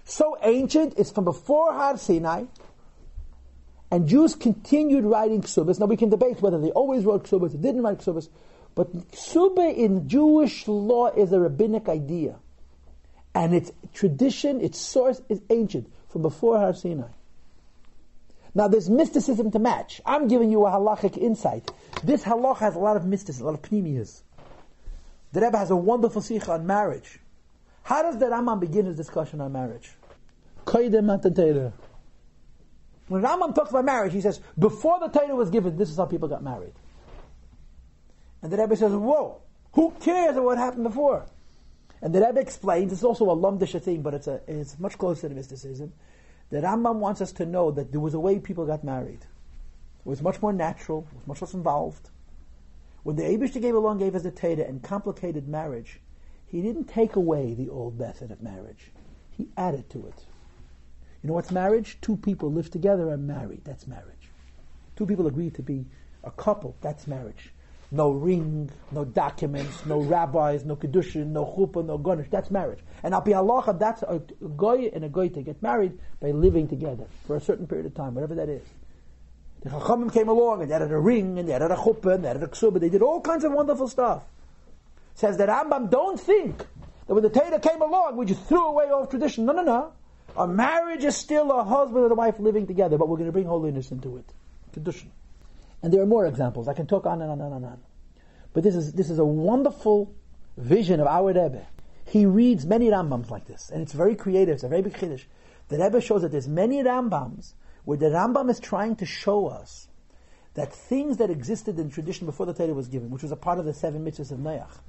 So 0.04 0.38
ancient, 0.42 0.94
it's 0.96 1.10
from 1.10 1.24
before 1.24 1.72
Har 1.72 1.98
Sinai, 1.98 2.44
and 3.90 4.08
Jews 4.08 4.36
continued 4.36 5.04
writing 5.04 5.42
ksubas. 5.42 5.80
Now 5.80 5.86
we 5.86 5.96
can 5.96 6.10
debate 6.10 6.40
whether 6.40 6.60
they 6.60 6.70
always 6.70 7.04
wrote 7.04 7.24
ksubas 7.24 7.54
or 7.54 7.58
didn't 7.58 7.82
write 7.82 7.98
ksubas, 7.98 8.28
but 8.76 8.92
ksuba 9.10 9.74
in 9.74 10.08
Jewish 10.08 10.68
law 10.68 11.08
is 11.08 11.32
a 11.32 11.40
rabbinic 11.40 11.88
idea. 11.88 12.36
And 13.34 13.54
its 13.54 13.72
tradition, 13.92 14.60
its 14.60 14.78
source 14.78 15.20
is 15.28 15.42
ancient, 15.50 15.92
from 16.08 16.22
before 16.22 16.58
Har 16.58 16.72
Sinai. 16.72 17.08
Now 18.56 18.68
there's 18.68 18.88
mysticism 18.88 19.50
to 19.50 19.58
match. 19.58 20.00
I'm 20.06 20.28
giving 20.28 20.50
you 20.50 20.64
a 20.64 20.70
halachic 20.70 21.18
insight. 21.18 21.70
This 22.02 22.24
halach 22.24 22.56
has 22.60 22.74
a 22.74 22.78
lot 22.78 22.96
of 22.96 23.04
mysticism, 23.04 23.46
a 23.46 23.50
lot 23.50 23.62
of 23.62 23.70
pneumias. 23.70 24.22
The 25.32 25.42
Rebbe 25.42 25.58
has 25.58 25.70
a 25.70 25.76
wonderful 25.76 26.22
sikha 26.22 26.52
on 26.52 26.66
marriage. 26.66 27.20
How 27.82 28.00
does 28.00 28.16
the 28.16 28.24
Rambam 28.24 28.58
begin 28.60 28.86
his 28.86 28.96
discussion 28.96 29.42
on 29.42 29.52
marriage? 29.52 29.90
When 30.68 30.82
Rambam 33.22 33.54
talks 33.54 33.68
about 33.68 33.84
marriage, 33.84 34.14
he 34.14 34.22
says, 34.22 34.40
before 34.58 35.00
the 35.00 35.08
Torah 35.08 35.36
was 35.36 35.50
given, 35.50 35.76
this 35.76 35.90
is 35.90 35.98
how 35.98 36.06
people 36.06 36.26
got 36.26 36.42
married. 36.42 36.72
And 38.40 38.50
the 38.50 38.56
Rebbe 38.56 38.74
says, 38.74 38.92
whoa, 38.92 39.42
who 39.72 39.90
cares 40.00 40.34
what 40.36 40.56
happened 40.56 40.84
before? 40.84 41.26
And 42.00 42.14
the 42.14 42.22
Rebbe 42.24 42.40
explains, 42.40 42.90
it's 42.90 43.04
also 43.04 43.28
a 43.28 43.66
thing, 43.80 44.00
but 44.00 44.14
it's, 44.14 44.28
a, 44.28 44.40
it's 44.48 44.78
much 44.78 44.96
closer 44.96 45.28
to 45.28 45.34
mysticism. 45.34 45.92
The 46.50 46.60
Rambam 46.60 46.96
wants 46.96 47.20
us 47.20 47.32
to 47.32 47.46
know 47.46 47.70
that 47.72 47.90
there 47.90 48.00
was 48.00 48.14
a 48.14 48.20
way 48.20 48.38
people 48.38 48.66
got 48.66 48.84
married. 48.84 49.26
It 50.00 50.08
was 50.08 50.22
much 50.22 50.40
more 50.40 50.52
natural, 50.52 51.06
it 51.10 51.16
was 51.16 51.26
much 51.26 51.42
less 51.42 51.54
involved. 51.54 52.10
When 53.02 53.16
the 53.16 53.24
Abishta 53.24 53.60
gave 53.60 53.74
along, 53.74 53.98
gave 53.98 54.14
us 54.14 54.22
the 54.22 54.30
Torah 54.30 54.64
and 54.66 54.82
complicated 54.82 55.48
marriage, 55.48 56.00
he 56.46 56.62
didn't 56.62 56.84
take 56.84 57.16
away 57.16 57.54
the 57.54 57.68
old 57.68 57.98
method 57.98 58.30
of 58.30 58.42
marriage. 58.42 58.92
He 59.30 59.48
added 59.56 59.90
to 59.90 60.06
it. 60.06 60.24
You 61.22 61.28
know 61.28 61.34
what's 61.34 61.50
marriage? 61.50 61.98
Two 62.00 62.16
people 62.16 62.52
live 62.52 62.70
together 62.70 63.10
and 63.10 63.26
married. 63.26 63.62
That's 63.64 63.86
marriage. 63.86 64.30
Two 64.94 65.06
people 65.06 65.26
agree 65.26 65.50
to 65.50 65.62
be 65.62 65.86
a 66.22 66.30
couple. 66.30 66.76
That's 66.80 67.06
marriage. 67.06 67.50
No 67.90 68.10
ring, 68.10 68.70
no 68.90 69.04
documents, 69.04 69.86
no 69.86 70.00
rabbis, 70.00 70.64
no 70.64 70.74
kedushin, 70.76 71.28
no 71.28 71.44
chuppah, 71.44 71.84
no 71.84 71.98
gonish. 71.98 72.28
That's 72.30 72.50
marriage. 72.50 72.80
And 73.02 73.14
al 73.14 73.22
halacha, 73.22 73.78
that's 73.78 74.02
a 74.02 74.20
goy 74.56 74.90
and 74.92 75.04
a 75.04 75.08
goy 75.08 75.28
to 75.28 75.42
get 75.42 75.62
married 75.62 75.98
by 76.20 76.32
living 76.32 76.66
together 76.66 77.06
for 77.26 77.36
a 77.36 77.40
certain 77.40 77.66
period 77.66 77.86
of 77.86 77.94
time, 77.94 78.14
whatever 78.14 78.34
that 78.34 78.48
is. 78.48 78.62
The 79.62 79.70
Chachamim 79.70 80.12
came 80.12 80.28
along 80.28 80.62
and 80.62 80.70
they 80.70 80.74
added 80.74 80.92
a 80.92 80.98
ring 80.98 81.38
and 81.38 81.48
they 81.48 81.52
added 81.52 81.70
a 81.70 81.76
chuppah 81.76 82.14
and 82.14 82.24
they 82.24 82.28
added 82.28 82.42
a 82.42 82.48
ksuba. 82.48 82.80
They 82.80 82.88
did 82.88 83.02
all 83.02 83.20
kinds 83.20 83.44
of 83.44 83.52
wonderful 83.52 83.88
stuff. 83.88 84.24
Says 85.14 85.36
that 85.38 85.48
Rambam, 85.48 85.90
don't 85.90 86.20
think 86.20 86.58
that 86.58 87.14
when 87.14 87.22
the 87.22 87.30
Torah 87.30 87.58
came 87.60 87.80
along, 87.80 88.16
we 88.16 88.26
just 88.26 88.44
threw 88.44 88.66
away 88.66 88.90
all 88.90 89.06
tradition. 89.06 89.44
No, 89.44 89.52
no, 89.52 89.62
no. 89.62 89.92
A 90.36 90.46
marriage 90.46 91.04
is 91.04 91.16
still 91.16 91.50
a 91.50 91.64
husband 91.64 92.02
and 92.02 92.12
a 92.12 92.14
wife 92.14 92.38
living 92.38 92.66
together, 92.66 92.98
but 92.98 93.08
we're 93.08 93.16
going 93.16 93.28
to 93.28 93.32
bring 93.32 93.46
holiness 93.46 93.90
into 93.90 94.18
it. 94.18 94.26
Tradition. 94.72 95.10
And 95.86 95.94
there 95.94 96.02
are 96.02 96.06
more 96.06 96.26
examples. 96.26 96.66
I 96.66 96.74
can 96.74 96.88
talk 96.88 97.06
on 97.06 97.22
and 97.22 97.30
on 97.30 97.40
and 97.40 97.54
on 97.54 97.62
and 97.62 97.64
on. 97.64 97.78
But 98.52 98.64
this 98.64 98.74
is, 98.74 98.92
this 98.94 99.08
is 99.08 99.20
a 99.20 99.24
wonderful 99.24 100.12
vision 100.56 100.98
of 100.98 101.06
our 101.06 101.28
Rebbe. 101.28 101.64
He 102.06 102.26
reads 102.26 102.66
many 102.66 102.86
Rambams 102.88 103.30
like 103.30 103.46
this, 103.46 103.70
and 103.70 103.82
it's 103.82 103.92
very 103.92 104.16
creative. 104.16 104.54
It's 104.54 104.64
a 104.64 104.68
very 104.68 104.82
big 104.82 104.94
chiddush. 104.94 105.26
The 105.68 105.78
Rebbe 105.78 106.00
shows 106.00 106.22
that 106.22 106.32
there's 106.32 106.48
many 106.48 106.82
Rambams 106.82 107.52
where 107.84 107.96
the 107.96 108.06
Rambam 108.06 108.50
is 108.50 108.58
trying 108.58 108.96
to 108.96 109.06
show 109.06 109.46
us 109.46 109.86
that 110.54 110.72
things 110.72 111.18
that 111.18 111.30
existed 111.30 111.78
in 111.78 111.88
tradition 111.88 112.26
before 112.26 112.46
the 112.46 112.52
Torah 112.52 112.74
was 112.74 112.88
given, 112.88 113.10
which 113.10 113.22
was 113.22 113.30
a 113.30 113.36
part 113.36 113.60
of 113.60 113.64
the 113.64 113.72
seven 113.72 114.04
mitzvahs 114.04 114.32
of 114.32 114.40
Noach, 114.40 114.80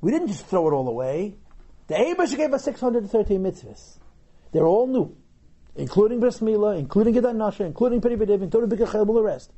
we 0.00 0.12
didn't 0.12 0.28
just 0.28 0.46
throw 0.46 0.68
it 0.68 0.74
all 0.74 0.86
away. 0.86 1.34
The 1.88 1.94
Abish 1.94 2.36
gave 2.36 2.54
us 2.54 2.62
613 2.62 3.42
mitzvahs. 3.42 3.98
They're 4.52 4.64
all 4.64 4.86
new, 4.86 5.16
including 5.74 6.20
Bris 6.20 6.40
including 6.40 7.14
Gid 7.14 7.24
HaNasha, 7.24 7.66
including 7.66 8.00
Peri 8.00 8.16
B'Div, 8.16 8.42
including 8.42 8.78
B'Kachel, 8.78 9.04
all 9.08 9.14
the 9.14 9.22
rest. 9.22 9.50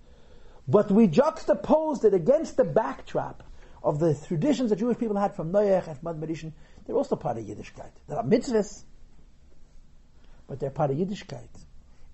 But 0.70 0.92
we 0.92 1.08
juxtaposed 1.08 2.04
it 2.04 2.14
against 2.14 2.56
the 2.56 2.64
backdrop 2.64 3.42
of 3.82 3.98
the 3.98 4.14
traditions 4.14 4.70
that 4.70 4.76
Jewish 4.76 4.98
people 4.98 5.16
had 5.16 5.34
from 5.34 5.50
Noach 5.50 5.88
and 5.88 5.98
Medishin. 6.00 6.52
They're 6.86 6.94
also 6.94 7.16
part 7.16 7.38
of 7.38 7.44
Yiddishkeit. 7.44 7.90
There 8.06 8.16
are 8.16 8.22
mitzvahs, 8.22 8.84
but 10.46 10.60
they're 10.60 10.70
part 10.70 10.92
of 10.92 10.96
Yiddishkeit. 10.96 11.48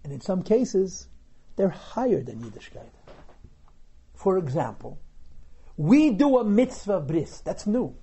And 0.05 0.13
in 0.13 0.23
some 0.23 0.43
cases, 0.43 1.09
they're 1.57 1.69
higher 1.69 2.23
than 2.23 2.41
Yiddishkeit. 2.41 2.89
For 4.15 4.39
example, 4.39 4.99
we 5.77 6.11
do 6.11 6.39
a 6.39 6.45
mitzvah 6.45 7.01
bris. 7.01 7.41
That's 7.41 7.67
new. 7.67 7.95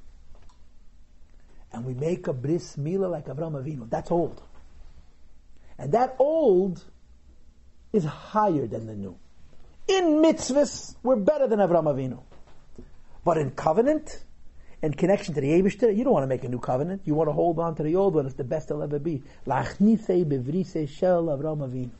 And 1.71 1.83
we 1.83 1.95
make 1.95 2.27
a 2.27 2.33
bris 2.33 2.75
milah 2.75 3.09
like 3.09 3.25
Avram 3.25 3.53
Avinu. 3.53 3.89
That's 3.89 4.11
old. 4.11 4.39
And 5.79 5.93
that 5.93 6.15
old 6.19 6.83
is 7.91 8.05
higher 8.05 8.67
than 8.67 8.85
the 8.85 8.95
new. 8.95 9.17
In 9.87 10.21
mitzvahs, 10.21 10.95
we're 11.03 11.15
better 11.17 11.47
than 11.47 11.59
Avram 11.59 11.85
Avinu. 11.85 12.21
But 13.23 13.37
in 13.37 13.51
covenant, 13.51 14.23
and 14.83 14.97
connection 14.97 15.33
to 15.33 15.41
the 15.41 15.47
Abishter, 15.47 15.95
you 15.95 16.03
don't 16.03 16.11
want 16.11 16.23
to 16.23 16.27
make 16.27 16.43
a 16.43 16.49
new 16.49 16.59
covenant. 16.59 17.03
You 17.05 17.15
want 17.15 17.29
to 17.29 17.31
hold 17.33 17.57
on 17.57 17.75
to 17.75 17.83
the 17.83 17.95
old 17.95 18.15
one. 18.15 18.25
It's 18.25 18.35
the 18.35 18.43
best 18.43 18.69
it'll 18.69 18.83
ever 18.83 18.99
be. 18.99 19.23
La'chnitei 19.47 20.27
be'vrisel 20.27 21.25
Avraham 21.25 21.59
Avinu. 21.59 21.91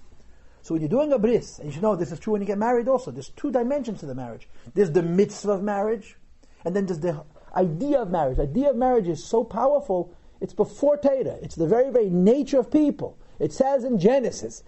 So 0.61 0.73
when 0.73 0.81
you're 0.81 0.89
doing 0.89 1.13
a 1.13 1.17
bris, 1.17 1.59
and 1.59 1.67
you 1.67 1.73
should 1.73 1.81
know 1.81 1.95
this 1.95 2.11
is 2.11 2.19
true 2.19 2.33
when 2.33 2.41
you 2.41 2.47
get 2.47 2.57
married 2.57 2.89
also, 2.89 3.11
there's 3.11 3.29
two 3.29 3.51
dimensions 3.51 4.01
to 4.01 4.05
the 4.05 4.15
marriage. 4.15 4.49
There's 4.73 4.91
the 4.91 5.01
mitzvah 5.01 5.53
of 5.53 5.63
marriage, 5.63 6.17
and 6.65 6.75
then 6.75 6.85
there's 6.85 6.99
the 6.99 7.23
idea 7.55 8.01
of 8.01 8.09
marriage. 8.09 8.37
The 8.37 8.43
idea 8.43 8.69
of 8.71 8.75
marriage 8.75 9.07
is 9.07 9.23
so 9.23 9.45
powerful, 9.45 10.13
it's 10.41 10.53
before 10.53 10.97
Teda. 10.97 11.41
It's 11.41 11.55
the 11.55 11.67
very, 11.67 11.89
very 11.89 12.09
nature 12.09 12.59
of 12.59 12.69
people. 12.69 13.17
It 13.39 13.51
says 13.51 13.83
in 13.83 13.97
Genesis, 13.99 14.63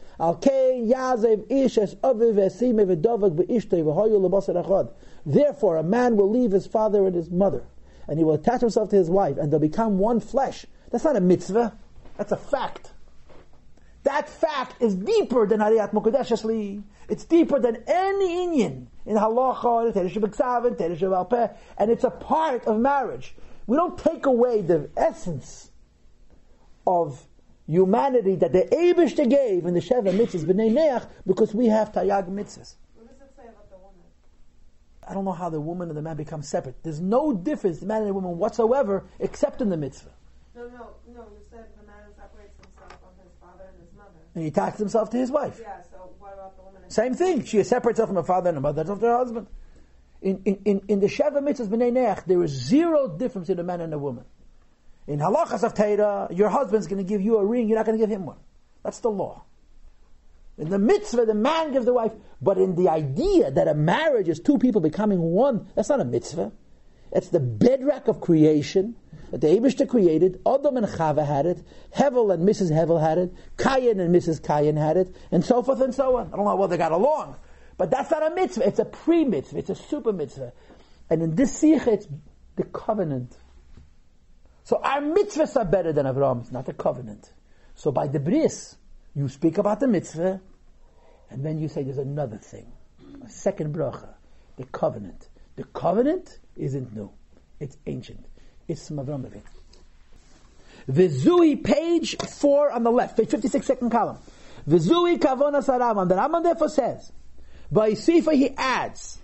Therefore, 5.26 5.78
a 5.78 5.84
man 5.84 6.18
will 6.18 6.30
leave 6.30 6.52
his 6.52 6.68
father 6.68 7.06
and 7.06 7.16
his 7.16 7.30
mother, 7.30 7.64
and 8.08 8.18
he 8.18 8.24
will 8.24 8.34
attach 8.34 8.62
himself 8.62 8.90
to 8.90 8.96
his 8.96 9.10
wife, 9.10 9.38
and 9.38 9.52
they'll 9.52 9.60
become 9.60 9.98
one 10.00 10.20
flesh. 10.20 10.66
That's 10.92 11.04
not 11.04 11.16
a 11.16 11.22
mitzvah. 11.22 11.78
That's 12.18 12.32
a 12.32 12.38
fact. 12.38 12.92
That 14.04 14.30
fact 14.30 14.82
is 14.82 14.96
deeper 14.96 15.48
than 15.48 15.60
Hariyat 15.60 15.92
Mukadeshesli. 15.92 16.84
It's 17.10 17.26
deeper 17.26 17.60
than 17.60 17.84
any 17.88 18.48
inyan 18.48 18.88
in 19.06 19.16
halacha, 19.16 19.96
and 21.78 21.92
it's 21.92 22.04
a 22.04 22.10
part 22.10 22.66
of 22.66 22.80
marriage. 22.80 23.36
We 23.68 23.78
don't 23.78 23.98
take 23.98 24.26
away 24.26 24.62
the 24.62 24.90
essence 24.96 25.72
of 26.86 27.26
humanity 27.68 28.36
that 28.36 28.52
the 28.52 28.64
Abishta 28.72 29.30
gave 29.30 29.66
in 29.66 29.74
the 29.74 29.80
Sheva 29.80 30.14
mitzvahs 30.14 30.46
b'nei 30.46 30.72
neach 30.72 31.08
because 31.26 31.54
we 31.54 31.68
have 31.68 31.92
taryag 31.92 32.30
mitzvahs. 32.30 32.76
What 32.96 33.08
does 33.08 33.22
it 33.22 33.34
say 33.36 33.44
about 33.44 33.70
the 33.70 33.78
woman? 33.78 34.06
I 35.08 35.14
don't 35.14 35.26
know 35.26 35.32
how 35.32 35.50
the 35.50 35.62
woman 35.62 35.90
and 35.90 35.98
the 35.98 36.02
man 36.02 36.18
become 36.18 36.42
separate. 36.42 36.76
There's 36.84 37.02
no 37.02 37.34
difference, 37.34 37.80
the 37.80 37.86
man 37.86 38.02
and 38.02 38.10
the 38.10 38.14
woman 38.14 38.38
whatsoever, 38.38 39.06
except 39.20 39.62
in 39.62 39.70
the 39.70 39.78
mitzvah. 39.78 40.12
No, 40.56 40.64
no, 40.68 40.90
no. 41.14 41.22
You 41.22 41.44
said 41.50 41.66
the 41.80 41.86
man 41.86 41.98
separates 42.16 42.56
himself 42.56 42.92
from 43.02 43.24
his 43.24 43.34
father 43.42 43.66
and 43.72 43.82
his 43.82 43.94
mother. 43.98 44.12
And 44.36 44.44
he 44.44 44.50
attaches 44.50 44.80
himself 44.80 45.10
to 45.12 45.18
his 45.18 45.32
wife. 45.32 45.60
Yeah. 45.62 45.82
So 45.92 46.12
what 46.20 46.34
about 46.34 46.56
the 46.56 46.64
woman? 46.64 46.84
and- 46.84 46.92
Same 46.92 47.14
thing. 47.14 47.44
She 47.44 47.62
separates 47.64 47.98
herself 47.98 48.10
from 48.10 48.18
her 48.18 48.24
father 48.24 48.50
and 48.50 48.58
her 48.58 48.62
mother, 48.62 48.84
herself 48.84 49.00
to 49.00 49.06
her 49.08 49.18
husband. 49.18 49.48
In, 50.22 50.42
in, 50.46 50.62
in, 50.66 50.82
in 50.88 51.00
the 51.02 51.08
Sheva 51.08 51.38
mitzvahs 51.38 51.68
b'nei 51.68 51.92
neach, 51.92 52.26
there 52.26 52.42
is 52.44 52.52
zero 52.52 53.08
difference 53.08 53.50
in 53.50 53.60
a 53.60 53.64
man 53.64 53.82
and 53.82 53.94
a 53.94 54.00
woman. 54.00 54.24
In 55.08 55.20
halachas 55.20 55.64
of 55.64 55.74
Torah, 55.74 56.28
your 56.32 56.50
husband's 56.50 56.88
going 56.88 56.98
to 56.98 57.08
give 57.08 57.22
you 57.22 57.38
a 57.38 57.46
ring, 57.46 57.68
you're 57.68 57.78
not 57.78 57.86
going 57.86 57.98
to 57.98 58.04
give 58.04 58.10
him 58.10 58.26
one. 58.26 58.38
That's 58.84 59.00
the 59.00 59.10
law. 59.10 59.44
In 60.58 60.70
the 60.70 60.80
mitzvah, 60.80 61.26
the 61.26 61.34
man 61.34 61.74
gives 61.74 61.86
the 61.86 61.94
wife, 61.94 62.14
but 62.42 62.58
in 62.58 62.76
the 62.76 62.90
idea 62.90 63.52
that 63.52 63.68
a 63.68 63.74
marriage 63.74 64.30
is 64.30 64.40
two 64.40 64.58
people 64.58 64.82
becoming 64.82 65.20
one, 65.20 65.68
that's 65.76 65.90
not 65.90 66.00
a 66.00 66.06
mitzvah. 66.06 66.52
It's 67.12 67.30
the 67.30 67.40
bedrock 67.40 68.08
of 68.08 68.20
creation 68.22 68.96
that 69.32 69.42
the 69.42 69.48
Abishta 69.48 69.88
created. 69.88 70.42
Adam 70.46 70.78
and 70.78 70.86
Chava 70.88 71.26
had 71.26 71.46
it. 71.46 71.64
Hevel 71.96 72.34
and 72.34 72.48
Mrs. 72.48 72.72
Hevel 72.72 73.02
had 73.02 73.18
it. 73.18 73.34
Kayin 73.58 74.00
and 74.00 74.14
Mrs. 74.14 74.42
Kayin 74.42 74.78
had 74.78 74.98
it, 74.98 75.16
and 75.32 75.44
so 75.44 75.62
forth 75.62 75.82
and 75.82 75.94
so 75.94 76.18
on. 76.18 76.28
I 76.28 76.36
don't 76.36 76.46
know 76.46 76.56
well 76.56 76.68
they 76.68 76.78
got 76.78 76.92
along, 76.92 77.36
but 77.78 77.92
that's 77.92 78.12
not 78.12 78.32
a 78.32 78.34
mitzvah. 78.34 78.68
It's 78.68 78.80
a 78.80 78.86
pre-mitzvah. 78.86 79.58
It's 79.58 79.70
a 79.70 79.76
super 79.76 80.14
mitzvah. 80.14 80.54
And 81.10 81.22
in 81.22 81.36
this 81.36 81.58
sikha, 81.58 81.92
it's 81.92 82.08
the 82.56 82.64
covenant. 82.64 83.38
So 84.66 84.82
our 84.84 85.00
mitzvahs 85.00 85.56
are 85.56 85.66
better 85.66 85.94
than 85.94 86.08
Avram's, 86.08 86.52
not 86.52 86.66
the 86.66 86.74
covenant. 86.74 87.32
So 87.76 87.92
by 87.92 88.08
the 88.08 88.20
bris, 88.20 88.76
you 89.14 89.30
speak 89.30 89.60
about 89.60 89.80
the 89.80 89.88
mitzvah, 89.88 90.42
and 91.30 91.46
then 91.46 91.60
you 91.60 91.68
say 91.68 91.84
there's 91.84 92.00
another 92.00 92.38
thing, 92.38 92.72
a 93.24 93.30
second 93.30 93.76
bracha, 93.76 94.10
the 94.58 94.66
covenant. 94.66 95.30
The 95.56 95.66
covenant 95.66 96.40
isn't 96.58 96.96
new; 96.96 97.12
it's 97.60 97.78
ancient. 97.86 98.26
It's 98.68 98.88
from 98.88 98.98
Avram 98.98 99.30
Avinu. 99.30 99.44
Vizui, 100.90 101.64
page 101.64 102.18
four 102.18 102.72
on 102.72 102.84
the 102.84 102.92
left, 102.92 103.18
page 103.18 103.30
56, 103.30 103.66
second 103.66 103.92
column. 103.92 104.18
Vizui 104.68 105.20
kavona 105.20 105.64
saraman. 105.64 106.10
The 106.10 106.16
Rambam 106.16 106.44
therefore 106.44 106.70
says, 106.70 107.12
by 107.72 107.92
Sifa 107.92 108.34
he 108.34 108.50
adds, 108.58 109.20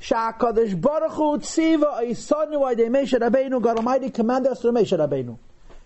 Sha'akadosh 0.00 0.80
Baruch 0.80 1.12
Hu 1.12 1.38
tziva 1.38 2.00
oisanu 2.02 2.60
ayde 2.62 2.88
Moshe 2.88 3.18
Rabbeinu, 3.18 3.62
God 3.62 3.78
Almighty 3.78 4.10
commanded 4.10 4.52
us 4.52 4.60
through 4.60 4.72
Moshe 4.72 4.96
Rabbeinu. 4.98 5.38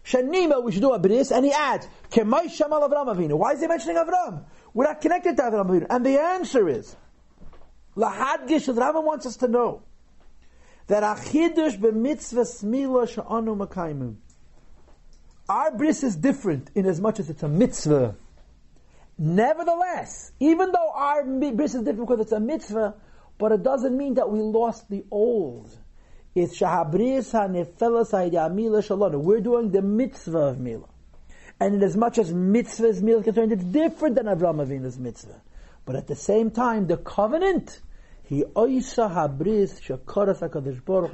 Shanima, 0.05 0.63
we 0.63 0.73
should 0.73 0.83
do 0.83 0.93
a 0.93 0.99
bris, 0.99 1.31
and 1.31 1.45
he 1.45 1.53
adds, 1.53 1.87
Kemai 2.11 2.45
Shamal 2.45 2.89
Avram 2.89 3.15
Avinu. 3.15 3.35
Why 3.35 3.53
is 3.53 3.61
he 3.61 3.67
mentioning 3.67 3.97
Avram? 3.97 4.45
We're 4.73 4.85
not 4.85 5.01
connected 5.01 5.37
to 5.37 5.43
Avram 5.43 5.69
Avinu. 5.69 5.87
And 5.91 6.05
the 6.07 6.19
answer 6.19 6.69
is, 6.69 6.97
Lahadgish, 7.97 8.67
the 8.67 8.73
Rambam 8.73 9.05
wants 9.05 9.27
us 9.27 9.37
to 9.39 9.49
know, 9.49 9.83
that 10.87 11.03
achidush 11.03 11.79
b'mitzvah 11.79 12.47
smila 12.47 13.09
she'anu 13.09 13.55
makaimu. 13.57 14.17
Our 15.49 15.77
bris 15.77 16.03
is 16.03 16.17
different 16.17 16.71
in 16.75 16.87
as 16.87 17.01
much 17.01 17.21
as 17.21 17.29
it's 17.29 17.43
a 17.43 17.49
mitzvah. 17.49 18.15
Nevertheless, 19.19 20.33
even 20.39 20.71
though 20.73 20.91
our 20.95 21.25
bris 21.25 21.75
is 21.75 21.83
different 21.83 22.09
because 22.09 22.21
it's 22.21 22.33
a 22.33 22.41
mitzvah, 22.41 22.95
but 23.39 23.53
it 23.53 23.63
doesn't 23.63 23.97
mean 23.97 24.15
that 24.15 24.29
we 24.31 24.41
lost 24.41 24.91
the 24.91 25.05
old. 25.11 25.71
It's. 26.35 26.61
We're 26.61 27.23
doing 29.41 29.71
the 29.71 29.83
mitzvah 29.83 30.39
of 30.39 30.61
mila. 30.61 30.89
And 31.61 31.75
in 31.75 31.83
as 31.83 31.97
much 31.97 32.19
as 32.19 32.33
mitzvah 32.33 32.87
is 32.89 33.03
mila 33.03 33.23
concerned, 33.23 33.53
it's 33.53 33.65
different 33.65 34.17
than 34.17 34.27
Avram 34.27 34.65
Avinu's 34.65 34.99
mitzvah. 34.99 35.41
But 35.85 35.97
at 35.97 36.07
the 36.07 36.15
same 36.15 36.51
time, 36.51 36.87
the 36.87 36.99
covenant, 36.99 37.81
he 38.25 38.45
habris 38.45 38.99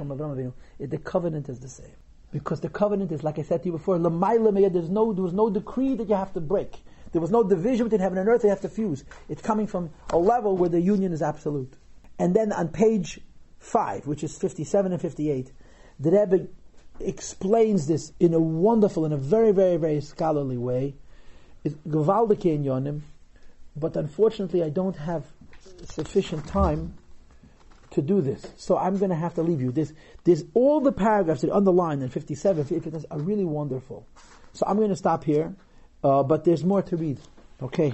Avram 0.07 0.17
Avinu. 0.17 0.53
The 0.79 0.97
covenant 0.97 1.49
is 1.49 1.59
the 1.59 1.69
same 1.69 1.95
because 2.31 2.59
the 2.59 2.69
covenant 2.69 3.11
is, 3.13 3.23
like 3.23 3.39
I 3.39 3.43
said 3.43 3.63
to 3.63 3.67
you 3.67 3.71
before. 3.71 3.97
There's 3.97 4.89
no, 4.89 5.13
there 5.13 5.23
was 5.23 5.33
no 5.33 5.49
decree 5.49 5.95
that 5.95 6.09
you 6.09 6.15
have 6.15 6.33
to 6.33 6.41
break. 6.41 6.75
There 7.13 7.21
was 7.21 7.31
no 7.31 7.43
division 7.43 7.85
between 7.85 8.01
heaven 8.01 8.17
and 8.17 8.27
earth. 8.27 8.41
They 8.41 8.49
have 8.49 8.59
to 8.61 8.69
fuse. 8.69 9.05
It's 9.29 9.41
coming 9.41 9.67
from 9.67 9.91
a 10.09 10.17
level 10.17 10.57
where 10.57 10.67
the 10.67 10.81
union 10.81 11.13
is 11.13 11.21
absolute. 11.21 11.73
And 12.17 12.35
then 12.35 12.51
on 12.51 12.69
page 12.69 13.19
five, 13.59 14.07
which 14.07 14.23
is 14.23 14.37
fifty-seven 14.37 14.91
and 14.91 15.01
fifty-eight, 15.01 15.51
the 15.99 16.11
Rebbe 16.11 16.47
explains 16.99 17.87
this 17.87 18.13
in 18.19 18.33
a 18.33 18.39
wonderful, 18.39 19.05
in 19.05 19.11
a 19.11 19.17
very, 19.17 19.51
very, 19.51 19.77
very 19.77 20.01
scholarly 20.01 20.57
way. 20.57 20.95
It's 21.63 21.75
Yonim, 21.75 23.01
but 23.75 23.97
unfortunately, 23.97 24.63
I 24.63 24.69
don't 24.69 24.95
have 24.95 25.25
sufficient 25.83 26.47
time 26.47 26.95
to 27.91 28.01
do 28.01 28.21
this. 28.21 28.45
So 28.57 28.77
I'm 28.77 28.97
going 28.97 29.09
to 29.09 29.15
have 29.15 29.33
to 29.35 29.41
leave 29.41 29.61
you. 29.61 29.71
This, 29.71 29.93
there's 30.23 30.43
all 30.53 30.79
the 30.81 30.91
paragraphs 30.91 31.41
that 31.41 31.49
are 31.49 31.55
underlined 31.55 32.03
in 32.03 32.09
57, 32.09 32.63
59 32.65 33.03
are 33.09 33.19
really 33.19 33.45
wonderful. 33.45 34.05
So 34.53 34.65
I'm 34.67 34.77
going 34.77 34.89
to 34.89 34.95
stop 34.95 35.23
here, 35.23 35.55
uh, 36.03 36.23
but 36.23 36.43
there's 36.43 36.63
more 36.63 36.81
to 36.83 36.97
read. 36.97 37.19
Okay. 37.61 37.93